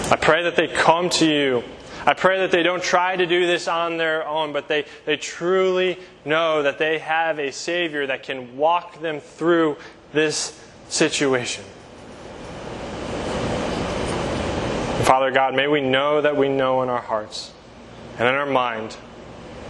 I 0.10 0.16
pray 0.16 0.44
that 0.44 0.56
they 0.56 0.68
come 0.68 1.10
to 1.12 1.26
you. 1.26 1.64
I 2.06 2.14
pray 2.14 2.40
that 2.40 2.52
they 2.52 2.64
don't 2.64 2.84
try 2.84 3.16
to 3.16 3.26
do 3.26 3.46
this 3.46 3.68
on 3.68 3.98
their 3.98 4.28
own, 4.28 4.54
but 4.54 4.68
they, 4.68 4.86
they 5.06 5.16
truly 5.16 6.00
know 6.26 6.64
that 6.64 6.80
they 6.80 7.00
have 7.00 7.40
a 7.40 7.52
Savior 7.52 8.08
that 8.08 8.24
can 8.24 8.58
walk 8.58 9.00
them 9.02 9.20
through 9.20 9.78
this 10.12 10.60
situation. 10.90 11.64
Father 15.06 15.32
God, 15.32 15.56
may 15.56 15.68
we 15.68 15.80
know 15.80 16.22
that 16.22 16.36
we 16.36 16.50
know 16.50 16.82
in 16.82 16.90
our 16.90 17.02
hearts 17.02 17.52
and 18.18 18.28
in 18.28 18.34
our 18.34 18.46
mind 18.46 18.98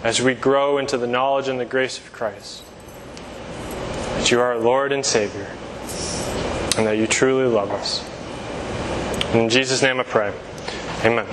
as 0.04 0.22
we 0.22 0.34
grow 0.34 0.78
into 0.78 0.98
the 0.98 1.08
knowledge 1.08 1.48
and 1.50 1.60
the 1.60 1.66
grace 1.66 1.98
of 1.98 2.12
Christ 2.14 2.64
that 4.16 4.32
you 4.32 4.40
are 4.40 4.54
our 4.54 4.60
Lord 4.60 4.92
and 4.92 5.06
Savior 5.06 5.48
and 6.78 6.88
that 6.88 6.98
you 6.98 7.08
truly 7.08 7.48
love 7.48 7.72
us. 7.72 8.04
In 9.34 9.50
Jesus' 9.50 9.82
name 9.82 10.00
I 10.00 10.04
pray. 10.04 10.34
Amen. 11.04 11.28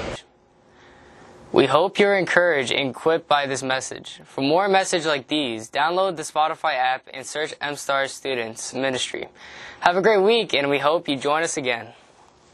We 1.53 1.67
hope 1.67 1.99
you're 1.99 2.17
encouraged 2.17 2.71
and 2.71 2.91
equipped 2.91 3.27
by 3.27 3.47
this 3.47 3.63
message. 3.63 4.21
For 4.25 4.41
more 4.41 4.69
messages 4.69 5.07
like 5.07 5.27
these, 5.27 5.69
download 5.69 6.17
the 6.17 6.23
Spotify 6.23 6.75
app 6.75 7.09
and 7.13 7.27
search 7.27 7.59
MSTAR 7.59 8.09
Students 8.09 8.73
Ministry. 8.73 9.27
Have 9.81 9.97
a 9.97 10.03
great 10.03 10.23
week, 10.23 10.55
and 10.55 10.71
we 10.71 10.79
hope 10.79 11.09
you 11.09 11.17
join 11.17 11.43
us 11.43 11.57
again. 11.57 11.89